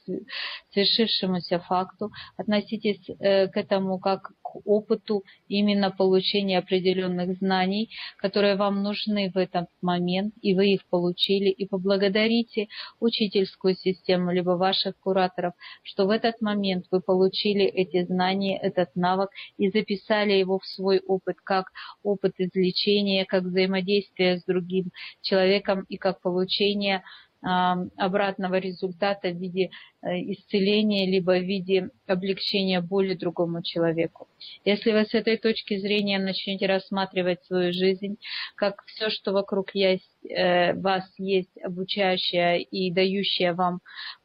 свершившемуся 0.72 1.60
факту, 1.60 2.12
относитесь 2.38 3.10
э, 3.20 3.48
к 3.48 3.58
этому 3.58 4.00
как 4.00 4.32
опыту 4.66 5.24
именно 5.48 5.92
получения 5.92 6.60
определенных 6.60 7.38
знаний, 7.38 7.90
которые 8.18 8.56
вам 8.56 8.84
нужны 8.84 9.32
в 9.34 9.38
этот 9.38 9.68
момент, 9.82 10.34
и 10.42 10.54
вы 10.54 10.74
их 10.74 10.86
получили, 10.88 11.50
и 11.50 11.66
поблагодарите 11.68 12.68
учительскую 13.00 13.76
систему, 13.76 14.32
либо 14.32 14.52
ваших 14.52 14.98
кураторов, 15.00 15.54
что 15.84 16.06
в 16.06 16.10
этот 16.10 16.42
момент 16.42 16.86
вы 16.92 17.02
получили 17.02 17.66
эти 17.66 18.06
знания, 18.06 18.58
этот 18.58 18.96
навык 18.96 19.30
и 19.58 19.70
записали 19.70 20.34
его 20.34 20.60
в 20.60 20.66
свой 20.66 21.00
опыт, 21.00 21.38
как 21.44 21.68
опыт 22.04 22.34
излечения, 22.38 23.26
как 23.26 23.44
взаимодействие 23.44 24.40
с 24.40 24.46
другим 24.46 24.92
человеком 25.22 25.86
и 25.90 25.98
как 25.98 26.22
получение 26.22 27.04
обратного 27.42 28.56
результата 28.56 29.30
в 29.30 29.38
виде 29.38 29.70
э, 30.02 30.08
исцеления, 30.34 31.10
либо 31.10 31.38
в 31.38 31.44
виде 31.44 31.90
облегчения 32.06 32.82
боли 32.82 33.14
другому 33.14 33.64
человеку. 33.64 34.28
Если 34.66 34.92
вы 34.92 35.06
с 35.06 35.14
этой 35.14 35.38
точки 35.38 35.78
зрения 35.78 36.20
начнете 36.20 36.66
рассматривать 36.66 37.44
свою 37.46 37.72
жизнь, 37.72 38.18
как 38.56 38.84
все, 38.88 39.10
что 39.10 39.32
вокруг 39.32 39.74
есть, 39.74 40.12
э, 40.26 40.74
вас 40.74 41.04
есть, 41.18 41.58
обучающее 41.64 42.62
и 42.62 42.92
дающее 42.92 43.54
вам 43.54 43.80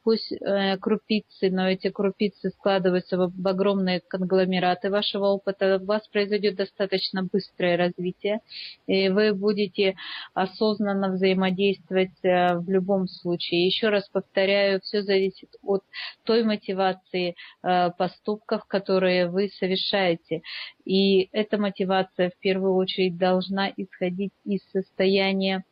пусть 0.05 0.31
э, 0.31 0.77
крупицы, 0.77 1.51
но 1.51 1.69
эти 1.69 1.91
крупицы 1.91 2.51
складываются 2.51 3.17
в, 3.17 3.33
в 3.35 3.49
огромные 3.49 4.01
конгломераты 4.01 4.91
вашего 4.91 5.29
опыта, 5.29 5.81
у 5.83 5.87
вас 5.87 6.07
произойдет 6.09 6.57
достаточно 6.57 7.25
быстрое 7.25 7.77
развитие, 7.77 8.41
и 8.87 9.09
вы 9.09 9.35
будете 9.35 9.97
осознанно 10.35 11.13
взаимодействовать 11.13 12.23
э, 12.23 12.59
в 12.59 12.69
любом 12.69 13.09
случае. 13.09 13.67
Еще 13.67 13.89
раз 13.89 14.09
повторяю, 14.11 14.81
все 14.83 15.03
зависит 15.03 15.49
от 15.63 15.83
той 16.25 16.45
мотивации 16.45 17.35
э, 17.63 17.91
поступков, 17.97 18.67
которые 18.67 19.29
вы 19.31 19.49
совершаете. 19.49 20.43
И 20.85 21.29
эта 21.33 21.57
мотивация 21.57 22.31
в 22.31 22.39
первую 22.39 22.75
очередь 22.75 23.17
должна 23.17 23.73
исходить 23.75 24.33
из 24.45 24.61
состояния 24.71 25.65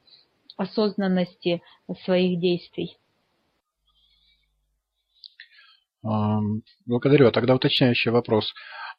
осознанности 0.57 1.63
своих 2.05 2.39
действий. 2.41 2.97
Благодарю. 6.03 7.29
А 7.29 7.31
тогда 7.31 7.55
уточняющий 7.55 8.11
вопрос. 8.11 8.53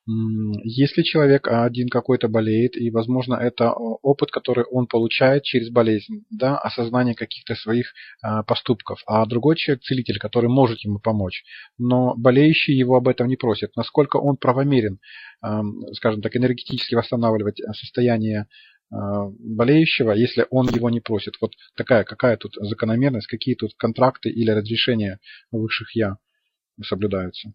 Если 0.05 1.01
человек 1.01 1.47
один 1.47 1.87
какой-то 1.87 2.27
болеет, 2.27 2.75
и, 2.75 2.89
возможно, 2.91 3.35
это 3.35 3.71
опыт, 3.71 4.31
который 4.31 4.65
он 4.65 4.85
получает 4.85 5.43
через 5.43 5.69
болезнь, 5.69 6.25
да, 6.29 6.57
осознание 6.57 7.15
каких-то 7.15 7.55
своих 7.55 7.93
а, 8.21 8.43
поступков, 8.43 9.01
а 9.07 9.25
другой 9.25 9.55
человек, 9.55 9.83
целитель, 9.83 10.19
который 10.19 10.49
может 10.49 10.79
ему 10.81 10.99
помочь, 10.99 11.43
но 11.77 12.15
болеющий 12.17 12.75
его 12.75 12.97
об 12.97 13.07
этом 13.07 13.29
не 13.29 13.37
просит, 13.37 13.75
насколько 13.77 14.17
он 14.17 14.35
правомерен, 14.35 14.99
скажем 15.93 16.21
так, 16.21 16.35
энергетически 16.35 16.95
восстанавливать 16.95 17.61
состояние 17.73 18.47
а, 18.91 19.27
болеющего, 19.39 20.11
если 20.11 20.45
он 20.49 20.67
его 20.67 20.89
не 20.89 20.99
просит. 20.99 21.35
Вот 21.39 21.53
такая, 21.77 22.03
какая 22.03 22.35
тут 22.35 22.55
закономерность, 22.55 23.27
какие 23.27 23.55
тут 23.55 23.71
контракты 23.77 24.29
или 24.29 24.51
разрешения 24.51 25.19
высших 25.51 25.95
я 25.95 26.17
соблюдаются. 26.81 27.53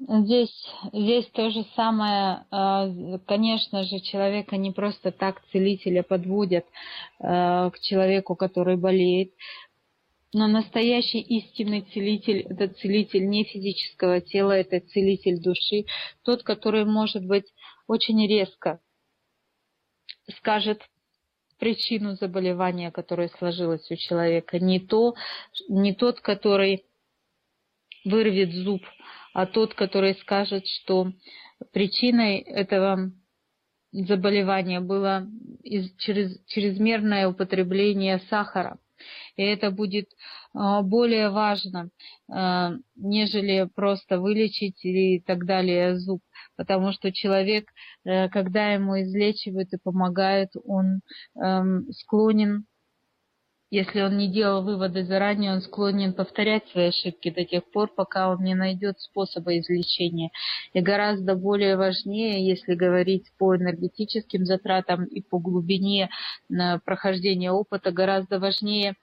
Здесь, 0.00 0.54
здесь 0.92 1.26
то 1.32 1.50
же 1.50 1.66
самое, 1.74 2.44
а, 2.52 2.88
конечно 3.26 3.82
же, 3.82 3.98
человека 3.98 4.56
не 4.56 4.70
просто 4.70 5.10
так 5.10 5.42
целителя 5.50 6.04
подводят 6.04 6.64
а, 7.18 7.70
к 7.70 7.80
человеку, 7.80 8.36
который 8.36 8.76
болеет, 8.76 9.32
но 10.32 10.46
настоящий 10.46 11.20
истинный 11.20 11.80
целитель– 11.80 12.40
это 12.48 12.68
целитель 12.68 13.28
не 13.28 13.42
физического 13.42 14.20
тела, 14.20 14.52
это 14.52 14.78
целитель 14.78 15.40
души, 15.40 15.86
тот, 16.22 16.44
который 16.44 16.84
может 16.84 17.26
быть 17.26 17.46
очень 17.88 18.24
резко 18.28 18.80
скажет 20.36 20.82
причину 21.58 22.14
заболевания, 22.14 22.90
которое 22.90 23.28
сложилось 23.28 23.90
у 23.90 23.96
человека, 23.96 24.58
не, 24.58 24.80
то, 24.80 25.14
не 25.68 25.94
тот, 25.94 26.20
который 26.20 26.84
вырвет 28.04 28.52
зуб, 28.52 28.82
а 29.34 29.46
тот, 29.46 29.74
который 29.74 30.14
скажет, 30.16 30.66
что 30.66 31.12
причиной 31.72 32.38
этого 32.38 33.12
заболевания 33.92 34.80
было 34.80 35.26
из, 35.62 35.94
через, 35.96 36.42
чрезмерное 36.46 37.28
употребление 37.28 38.20
сахара. 38.30 38.78
И 39.36 39.42
это 39.42 39.70
будет 39.70 40.10
а, 40.54 40.82
более 40.82 41.30
важно, 41.30 41.90
а, 42.30 42.72
нежели 42.96 43.68
просто 43.74 44.20
вылечить 44.20 44.84
и 44.84 45.20
так 45.20 45.44
далее 45.44 45.98
зуб. 45.98 46.22
Потому 46.56 46.92
что 46.92 47.12
человек, 47.12 47.70
э, 48.04 48.28
когда 48.28 48.72
ему 48.72 49.00
излечивают 49.00 49.72
и 49.72 49.78
помогают, 49.78 50.50
он 50.64 51.02
эм, 51.40 51.90
склонен 51.92 52.66
если 53.70 54.00
он 54.00 54.16
не 54.16 54.28
делал 54.28 54.62
выводы 54.62 55.04
заранее, 55.04 55.52
он 55.52 55.60
склонен 55.60 56.14
повторять 56.14 56.66
свои 56.68 56.88
ошибки 56.88 57.30
до 57.30 57.44
тех 57.44 57.70
пор, 57.70 57.92
пока 57.94 58.30
он 58.30 58.42
не 58.42 58.54
найдет 58.54 58.98
способа 58.98 59.58
излечения. 59.58 60.30
И 60.72 60.80
гораздо 60.80 61.34
более 61.34 61.76
важнее, 61.76 62.46
если 62.46 62.74
говорить 62.74 63.30
по 63.38 63.54
энергетическим 63.56 64.46
затратам 64.46 65.04
и 65.04 65.20
по 65.20 65.38
глубине 65.38 66.08
прохождения 66.84 67.52
опыта, 67.52 67.92
гораздо 67.92 68.38
важнее 68.38 68.94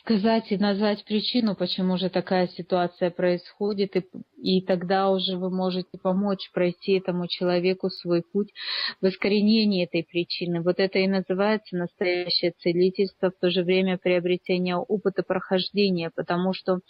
сказать 0.00 0.50
и 0.50 0.56
назвать 0.56 1.04
причину, 1.04 1.54
почему 1.54 1.96
же 1.96 2.08
такая 2.08 2.48
ситуация 2.48 3.10
происходит, 3.10 3.96
и, 3.96 4.04
и 4.42 4.60
тогда 4.62 5.10
уже 5.10 5.36
вы 5.36 5.50
можете 5.50 5.98
помочь 6.02 6.50
пройти 6.52 6.98
этому 6.98 7.26
человеку 7.28 7.90
свой 7.90 8.22
путь 8.22 8.52
в 9.00 9.06
искоренении 9.06 9.84
этой 9.84 10.04
причины. 10.04 10.62
Вот 10.62 10.78
это 10.78 10.98
и 10.98 11.06
называется 11.06 11.76
настоящее 11.76 12.52
целительство, 12.58 13.30
в 13.30 13.40
то 13.40 13.50
же 13.50 13.62
время 13.62 13.98
приобретение 13.98 14.76
опыта 14.76 15.22
прохождения, 15.22 16.10
потому 16.14 16.52
что 16.52 16.80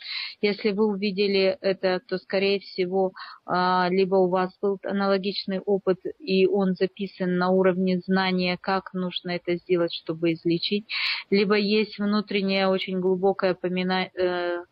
если 0.41 0.71
вы 0.71 0.87
увидели 0.87 1.59
это, 1.61 2.01
то, 2.09 2.19
скорее 2.19 2.61
всего, 2.61 3.13
а, 3.45 3.89
либо 3.91 4.17
у 4.17 4.29
вас 4.29 4.51
был 4.61 4.79
аналогичный 4.85 5.61
опыт, 5.61 5.99
и 6.19 6.47
он 6.47 6.75
записан 6.75 7.37
на 7.37 7.51
уровне 7.51 8.01
знания, 8.01 8.59
как 8.61 8.95
нужно 8.95 9.31
это 9.31 9.57
сделать, 9.57 9.93
чтобы 9.93 10.33
излечить, 10.33 10.87
либо 11.31 11.57
есть 11.57 11.99
внутренняя 11.99 12.69
очень 12.69 13.01
глубокое 13.03 13.55
э, 13.55 14.65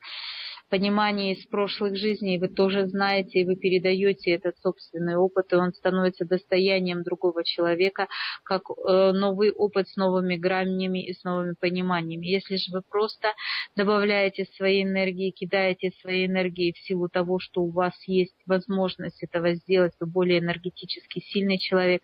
понимание 0.71 1.35
из 1.35 1.45
прошлых 1.47 1.97
жизней, 1.97 2.39
вы 2.39 2.49
тоже 2.49 2.87
знаете, 2.87 3.41
и 3.41 3.45
вы 3.45 3.57
передаете 3.57 4.31
этот 4.31 4.57
собственный 4.59 5.17
опыт, 5.17 5.53
и 5.53 5.57
он 5.57 5.73
становится 5.75 6.25
достоянием 6.25 7.03
другого 7.03 7.45
человека, 7.45 8.07
как 8.45 8.63
э, 8.71 9.13
новый 9.13 9.51
опыт 9.51 9.89
с 9.89 9.97
новыми 9.97 10.37
гранями 10.37 11.05
и 11.05 11.13
с 11.13 11.25
новыми 11.25 11.55
пониманиями. 11.61 12.27
Если 12.27 12.57
же 12.57 12.73
вы 12.73 12.83
просто 12.89 13.35
добавляете 13.77 14.45
своей 14.57 14.85
энергии, 14.85 15.33
кидаете 15.33 15.91
своей 16.01 16.27
энергии 16.27 16.73
в 16.73 16.79
силу 16.79 17.09
того, 17.09 17.41
что 17.41 17.63
у 17.63 17.71
вас 17.71 17.95
есть 18.07 18.37
возможность 18.47 19.23
этого 19.23 19.55
сделать, 19.55 19.93
вы 19.99 20.07
более 20.07 20.39
энергетически 20.39 21.21
сильный 21.21 21.59
человек, 21.59 22.03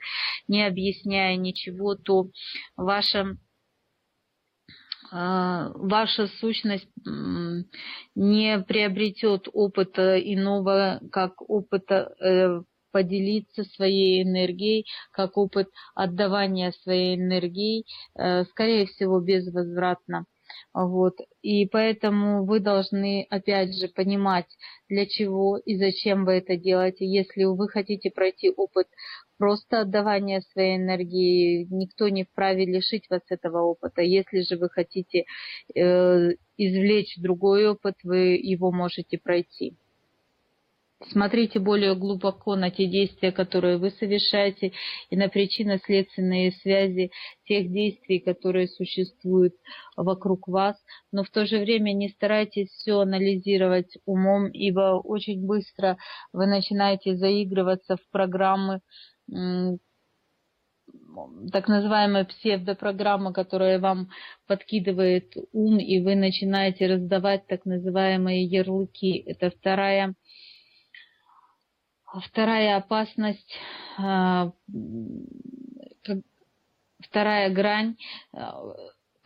не 0.48 0.66
объясняя 0.66 1.36
ничего, 1.36 1.94
то 1.94 2.30
ваша 2.76 3.20
а, 3.20 3.36
ваша 5.12 6.26
сущность 6.40 6.88
не 8.14 8.58
приобретет 8.66 9.48
опыта 9.52 10.18
иного, 10.18 11.00
как 11.12 11.40
опыта 11.48 12.14
э, 12.20 12.62
поделиться 12.96 13.64
своей 13.64 14.22
энергией, 14.22 14.86
как 15.12 15.36
опыт 15.36 15.68
отдавания 15.94 16.72
своей 16.82 17.16
энергии, 17.16 17.84
э, 18.18 18.44
скорее 18.44 18.86
всего, 18.86 19.20
безвозвратно. 19.20 20.24
Вот. 20.72 21.14
И 21.42 21.66
поэтому 21.66 22.44
вы 22.44 22.60
должны, 22.60 23.26
опять 23.30 23.78
же, 23.78 23.88
понимать, 23.88 24.46
для 24.88 25.06
чего 25.06 25.58
и 25.58 25.76
зачем 25.76 26.24
вы 26.24 26.34
это 26.34 26.56
делаете. 26.56 27.06
Если 27.06 27.44
вы 27.44 27.68
хотите 27.68 28.10
пройти 28.10 28.50
опыт 28.50 28.86
просто 29.38 29.80
отдавания 29.80 30.42
своей 30.52 30.76
энергии, 30.76 31.66
никто 31.70 32.08
не 32.08 32.24
вправе 32.24 32.64
лишить 32.64 33.08
вас 33.10 33.22
этого 33.28 33.62
опыта. 33.62 34.02
Если 34.02 34.40
же 34.40 34.56
вы 34.56 34.68
хотите 34.68 35.24
э, 35.74 36.30
извлечь 36.56 37.16
другой 37.18 37.68
опыт, 37.68 37.94
вы 38.02 38.36
его 38.36 38.72
можете 38.72 39.18
пройти. 39.18 39.76
Смотрите 41.10 41.58
более 41.58 41.94
глубоко 41.94 42.56
на 42.56 42.70
те 42.70 42.86
действия, 42.86 43.30
которые 43.30 43.76
вы 43.76 43.90
совершаете, 43.90 44.72
и 45.10 45.16
на 45.16 45.28
причинно-следственные 45.28 46.52
связи 46.52 47.10
тех 47.44 47.70
действий, 47.70 48.18
которые 48.18 48.66
существуют 48.66 49.54
вокруг 49.94 50.48
вас. 50.48 50.76
Но 51.12 51.22
в 51.22 51.28
то 51.28 51.44
же 51.44 51.58
время 51.58 51.92
не 51.92 52.08
старайтесь 52.08 52.70
все 52.70 53.00
анализировать 53.00 53.98
умом, 54.06 54.46
ибо 54.46 54.98
очень 55.04 55.44
быстро 55.44 55.98
вы 56.32 56.46
начинаете 56.46 57.14
заигрываться 57.14 57.96
в 57.96 58.10
программы, 58.10 58.80
так 61.52 61.68
называемая 61.68 62.24
псевдопрограмма, 62.24 63.32
которая 63.32 63.78
вам 63.78 64.10
подкидывает 64.46 65.32
ум, 65.52 65.78
и 65.78 66.00
вы 66.00 66.14
начинаете 66.14 66.86
раздавать 66.86 67.46
так 67.46 67.64
называемые 67.64 68.44
ярлыки. 68.44 69.16
Это 69.26 69.50
вторая, 69.50 70.14
вторая 72.24 72.76
опасность, 72.76 73.54
а, 73.98 74.52
вторая 77.00 77.50
грань, 77.50 77.96
а, 78.32 78.74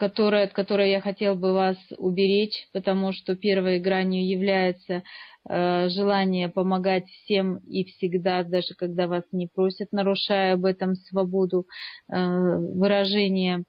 которая, 0.01 0.47
от 0.47 0.53
которой 0.53 0.91
я 0.91 1.01
хотел 1.01 1.37
бы 1.37 1.53
вас 1.53 1.77
уберечь, 1.99 2.67
потому 2.73 3.13
что 3.13 3.37
первой 3.37 3.79
гранью 3.79 4.27
является 4.27 5.05
Э, 5.49 5.89
желание 5.89 6.49
помогать 6.49 7.07
всем 7.09 7.59
и 7.67 7.85
всегда, 7.85 8.45
даже 8.45 8.75
когда 8.75 9.07
вас 9.07 9.25
не 9.33 9.47
просят, 9.47 9.91
нарушая 9.91 10.55
об 10.55 10.67
этом 10.67 10.95
свободу 10.95 11.67
э, 12.13 12.15
выражения, 12.15 13.65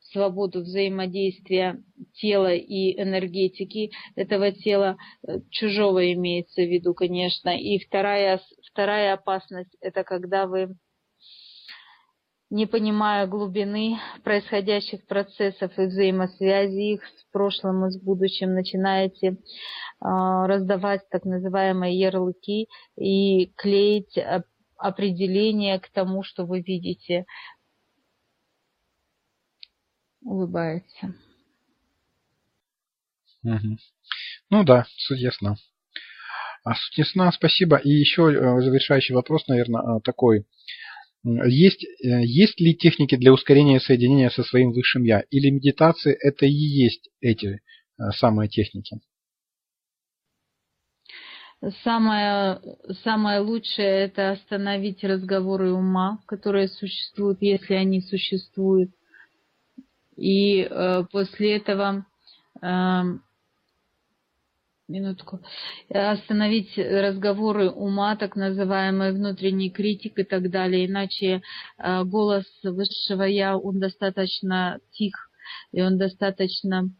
свободу 0.00 0.60
взаимодействия 0.60 1.82
тела 2.14 2.54
и 2.54 2.98
энергетики 3.00 3.90
этого 4.16 4.52
тела, 4.52 4.96
э, 5.26 5.40
чужого 5.50 6.10
имеется 6.14 6.62
в 6.62 6.70
виду, 6.70 6.94
конечно. 6.94 7.50
И 7.50 7.78
вторая, 7.78 8.40
вторая 8.72 9.14
опасность– 9.14 9.76
это 9.82 10.04
когда 10.04 10.46
вы 10.46 10.74
не 12.54 12.66
понимая 12.66 13.26
глубины 13.26 13.98
происходящих 14.22 15.04
процессов 15.06 15.76
и 15.76 15.86
взаимосвязи 15.86 16.94
их 16.94 17.04
с 17.04 17.24
прошлым 17.32 17.84
и 17.86 17.90
с 17.90 18.00
будущим, 18.00 18.54
начинаете 18.54 19.38
а, 19.98 20.46
раздавать 20.46 21.00
так 21.10 21.24
называемые 21.24 21.98
ярлыки 21.98 22.68
и 22.96 23.46
клеить 23.56 24.16
определение 24.76 25.80
к 25.80 25.88
тому, 25.90 26.22
что 26.22 26.46
вы 26.46 26.60
видите. 26.60 27.26
Улыбается. 30.22 31.12
Угу. 33.42 33.78
Ну 34.50 34.64
да, 34.64 34.86
суть 34.96 35.18
ясна. 35.18 35.56
А 36.62 36.76
суть 36.76 36.98
ясна, 36.98 37.32
спасибо. 37.32 37.78
И 37.78 37.90
еще 37.90 38.32
э, 38.32 38.60
завершающий 38.62 39.16
вопрос, 39.16 39.48
наверное, 39.48 39.96
а, 39.96 40.00
такой. 40.00 40.46
Есть, 41.24 41.84
э, 41.84 42.22
есть 42.22 42.60
ли 42.60 42.76
техники 42.76 43.16
для 43.16 43.32
ускорения 43.32 43.80
соединения 43.80 44.28
со 44.28 44.42
своим 44.42 44.72
высшим 44.72 45.04
Я? 45.04 45.20
Или 45.30 45.48
медитации 45.50 46.16
это 46.20 46.44
и 46.44 46.50
есть 46.50 47.08
эти 47.20 47.46
э, 47.98 48.10
самые 48.12 48.48
техники? 48.48 48.98
Самое, 51.82 52.60
самое 53.04 53.40
лучшее 53.40 54.04
это 54.04 54.32
остановить 54.32 55.02
разговоры 55.02 55.72
ума, 55.72 56.18
которые 56.26 56.68
существуют, 56.68 57.40
если 57.40 57.72
они 57.72 58.02
существуют. 58.02 58.90
И 60.16 60.60
э, 60.60 61.04
после 61.10 61.56
этого 61.56 62.04
э, 62.60 63.02
минутку, 64.88 65.40
остановить 65.88 66.76
разговоры 66.76 67.70
ума, 67.70 68.16
так 68.16 68.36
называемый 68.36 69.12
внутренний 69.12 69.70
критик 69.70 70.18
и 70.18 70.24
так 70.24 70.50
далее, 70.50 70.86
иначе 70.86 71.42
э, 71.78 72.04
голос 72.04 72.44
высшего 72.62 73.22
я, 73.22 73.56
он 73.56 73.80
достаточно 73.80 74.80
тих, 74.92 75.30
и 75.72 75.82
он 75.82 75.98
достаточно 75.98 76.90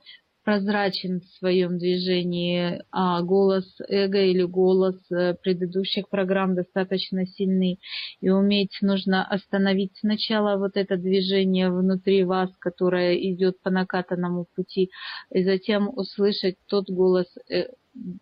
прозрачен 0.45 1.20
в 1.20 1.38
своем 1.38 1.78
движении, 1.78 2.82
а 2.90 3.22
голос 3.22 3.64
эго 3.88 4.22
или 4.22 4.42
голос 4.42 4.97
э, 5.11 5.34
предыдущих 5.34 6.09
программ 6.09 6.55
достаточно 6.55 7.26
сильный. 7.26 7.80
И 8.20 8.28
уметь 8.28 8.76
нужно 8.82 9.26
остановить 9.26 9.97
сначала 9.99 10.59
вот 10.59 10.76
это 10.76 10.97
движение 10.97 11.70
внутри 11.70 12.24
вас, 12.24 12.51
которое 12.59 13.14
идет 13.32 13.61
по 13.62 13.70
накатанному 13.70 14.47
пути, 14.55 14.90
и 15.30 15.42
затем 15.42 15.90
услышать 15.97 16.57
тот 16.66 16.90
голос 16.90 17.26
э, 17.49 17.68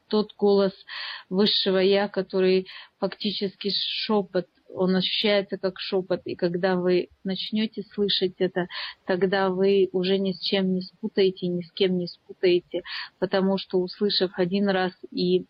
тот 0.09 0.35
голос 0.37 0.73
высшего 1.31 1.79
я, 1.79 2.09
который 2.09 2.67
фактически 2.99 3.71
шепот 3.71 4.47
он 4.75 4.97
ощущается 4.97 5.59
как 5.59 5.79
шепот, 5.79 6.23
и 6.25 6.35
когда 6.35 6.77
вы 6.77 7.09
начнете 7.25 7.83
слышать 7.83 8.35
это, 8.39 8.67
тогда 9.07 9.51
вы 9.51 9.89
уже 9.93 10.19
ни 10.19 10.33
с 10.33 10.41
чем 10.41 10.73
не 10.75 10.83
спутаете, 10.83 11.47
ни 11.49 11.63
с 11.63 11.73
кем 11.73 11.97
не 11.99 12.07
спутаете, 12.07 12.83
потому 13.19 13.59
что 13.59 13.79
услышав 13.81 14.33
один 14.37 14.69
раз 14.69 14.93
и 15.11 15.47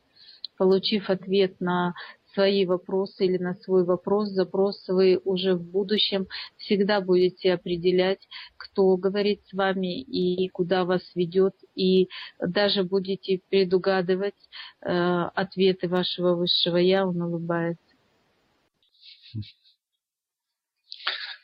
получив 0.57 1.11
ответ 1.11 1.61
на 1.61 1.95
свои 2.35 2.65
вопросы 2.65 3.27
или 3.27 3.39
на 3.39 3.55
свой 3.55 3.85
вопрос, 3.85 4.29
запрос 4.29 4.87
вы 4.89 5.21
уже 5.25 5.55
в 5.55 5.63
будущем 5.63 6.27
всегда 6.57 7.01
будете 7.01 7.53
определять, 7.53 8.21
кто 8.57 8.97
говорит 8.97 9.41
с 9.47 9.53
вами 9.53 10.01
и 10.01 10.49
куда 10.49 10.85
вас 10.85 11.03
ведет, 11.15 11.55
и 11.75 12.09
даже 12.41 12.85
будете 12.85 13.41
предугадывать 13.51 14.35
э, 14.81 14.91
ответы 15.35 15.89
вашего 15.89 16.35
высшего 16.35 16.77
Я, 16.77 17.07
он 17.07 17.21
улыбается. 17.21 17.92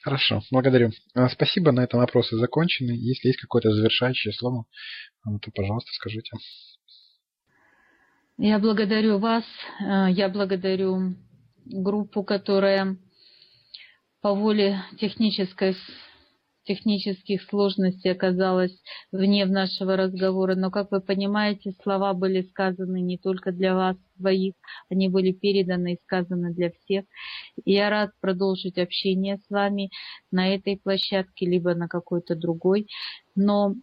Хорошо, 0.02 0.42
благодарю. 0.50 0.90
А, 1.14 1.28
спасибо, 1.28 1.72
на 1.72 1.84
этом 1.84 2.00
вопросы 2.00 2.36
закончены. 2.36 2.92
Если 2.92 3.28
есть 3.28 3.40
какое-то 3.40 3.72
завершающее 3.72 4.32
слово, 4.32 4.64
а, 5.22 5.38
то, 5.38 5.50
пожалуйста, 5.54 5.90
скажите. 5.92 6.30
Я 8.38 8.58
благодарю 8.58 9.18
вас, 9.18 9.44
а, 9.80 10.08
я 10.08 10.28
благодарю 10.28 11.14
группу, 11.66 12.22
которая 12.22 12.96
по 14.20 14.34
воле 14.34 14.82
технической 14.98 15.76
технических 16.68 17.42
сложностей 17.42 18.12
оказалась 18.12 18.78
вне 19.10 19.46
нашего 19.46 19.96
разговора, 19.96 20.54
но, 20.54 20.70
как 20.70 20.90
вы 20.90 21.00
понимаете, 21.00 21.72
слова 21.82 22.12
были 22.12 22.42
сказаны 22.42 23.00
не 23.00 23.16
только 23.16 23.50
для 23.52 23.74
вас 23.74 23.96
двоих, 24.16 24.54
они 24.90 25.08
были 25.08 25.32
переданы 25.32 25.94
и 25.94 26.00
сказаны 26.04 26.52
для 26.52 26.70
всех. 26.70 27.06
Я 27.64 27.88
рад 27.88 28.10
продолжить 28.20 28.78
общение 28.78 29.38
с 29.38 29.50
вами 29.50 29.90
на 30.30 30.54
этой 30.54 30.76
площадке, 30.76 31.46
либо 31.46 31.74
на 31.74 31.88
какой-то 31.88 32.36
другой, 32.36 32.86
но 33.34 33.74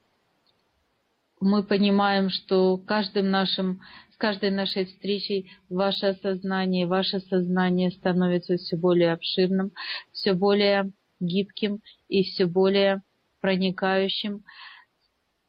мы 1.42 1.64
понимаем, 1.64 2.30
что 2.30 2.78
каждым 2.78 3.32
нашим, 3.32 3.82
с 4.14 4.18
каждой 4.18 4.52
нашей 4.52 4.86
встречей 4.86 5.52
ваше 5.70 6.14
сознание, 6.22 6.86
ваше 6.86 7.20
сознание 7.20 7.90
становится 7.92 8.58
все 8.58 8.78
более 8.78 9.12
обширным, 9.12 9.72
все 10.12 10.34
более 10.34 10.92
гибким 11.20 11.82
и 12.08 12.24
все 12.24 12.46
более 12.46 13.02
проникающим 13.42 14.44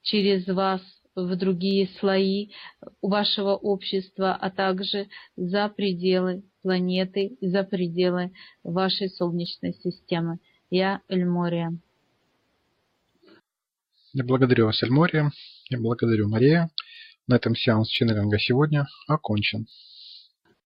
через 0.02 0.46
вас 0.46 0.82
в 1.14 1.34
другие 1.34 1.88
слои 1.98 2.50
вашего 3.00 3.54
общества, 3.54 4.34
а 4.34 4.50
также 4.50 5.08
за 5.36 5.68
пределы 5.68 6.44
планеты, 6.62 7.36
за 7.40 7.64
пределы 7.64 8.32
вашей 8.62 9.08
Солнечной 9.08 9.72
системы. 9.82 10.38
Я 10.68 11.00
Эльмория. 11.08 11.72
Я 14.12 14.24
благодарю 14.24 14.66
вас, 14.66 14.82
Эльмория. 14.82 15.30
Я 15.70 15.78
благодарю 15.78 16.28
Мария. 16.28 16.70
На 17.26 17.36
этом 17.36 17.56
сеанс 17.56 17.88
Чинринга 17.88 18.38
сегодня 18.38 18.86
окончен. 19.08 19.66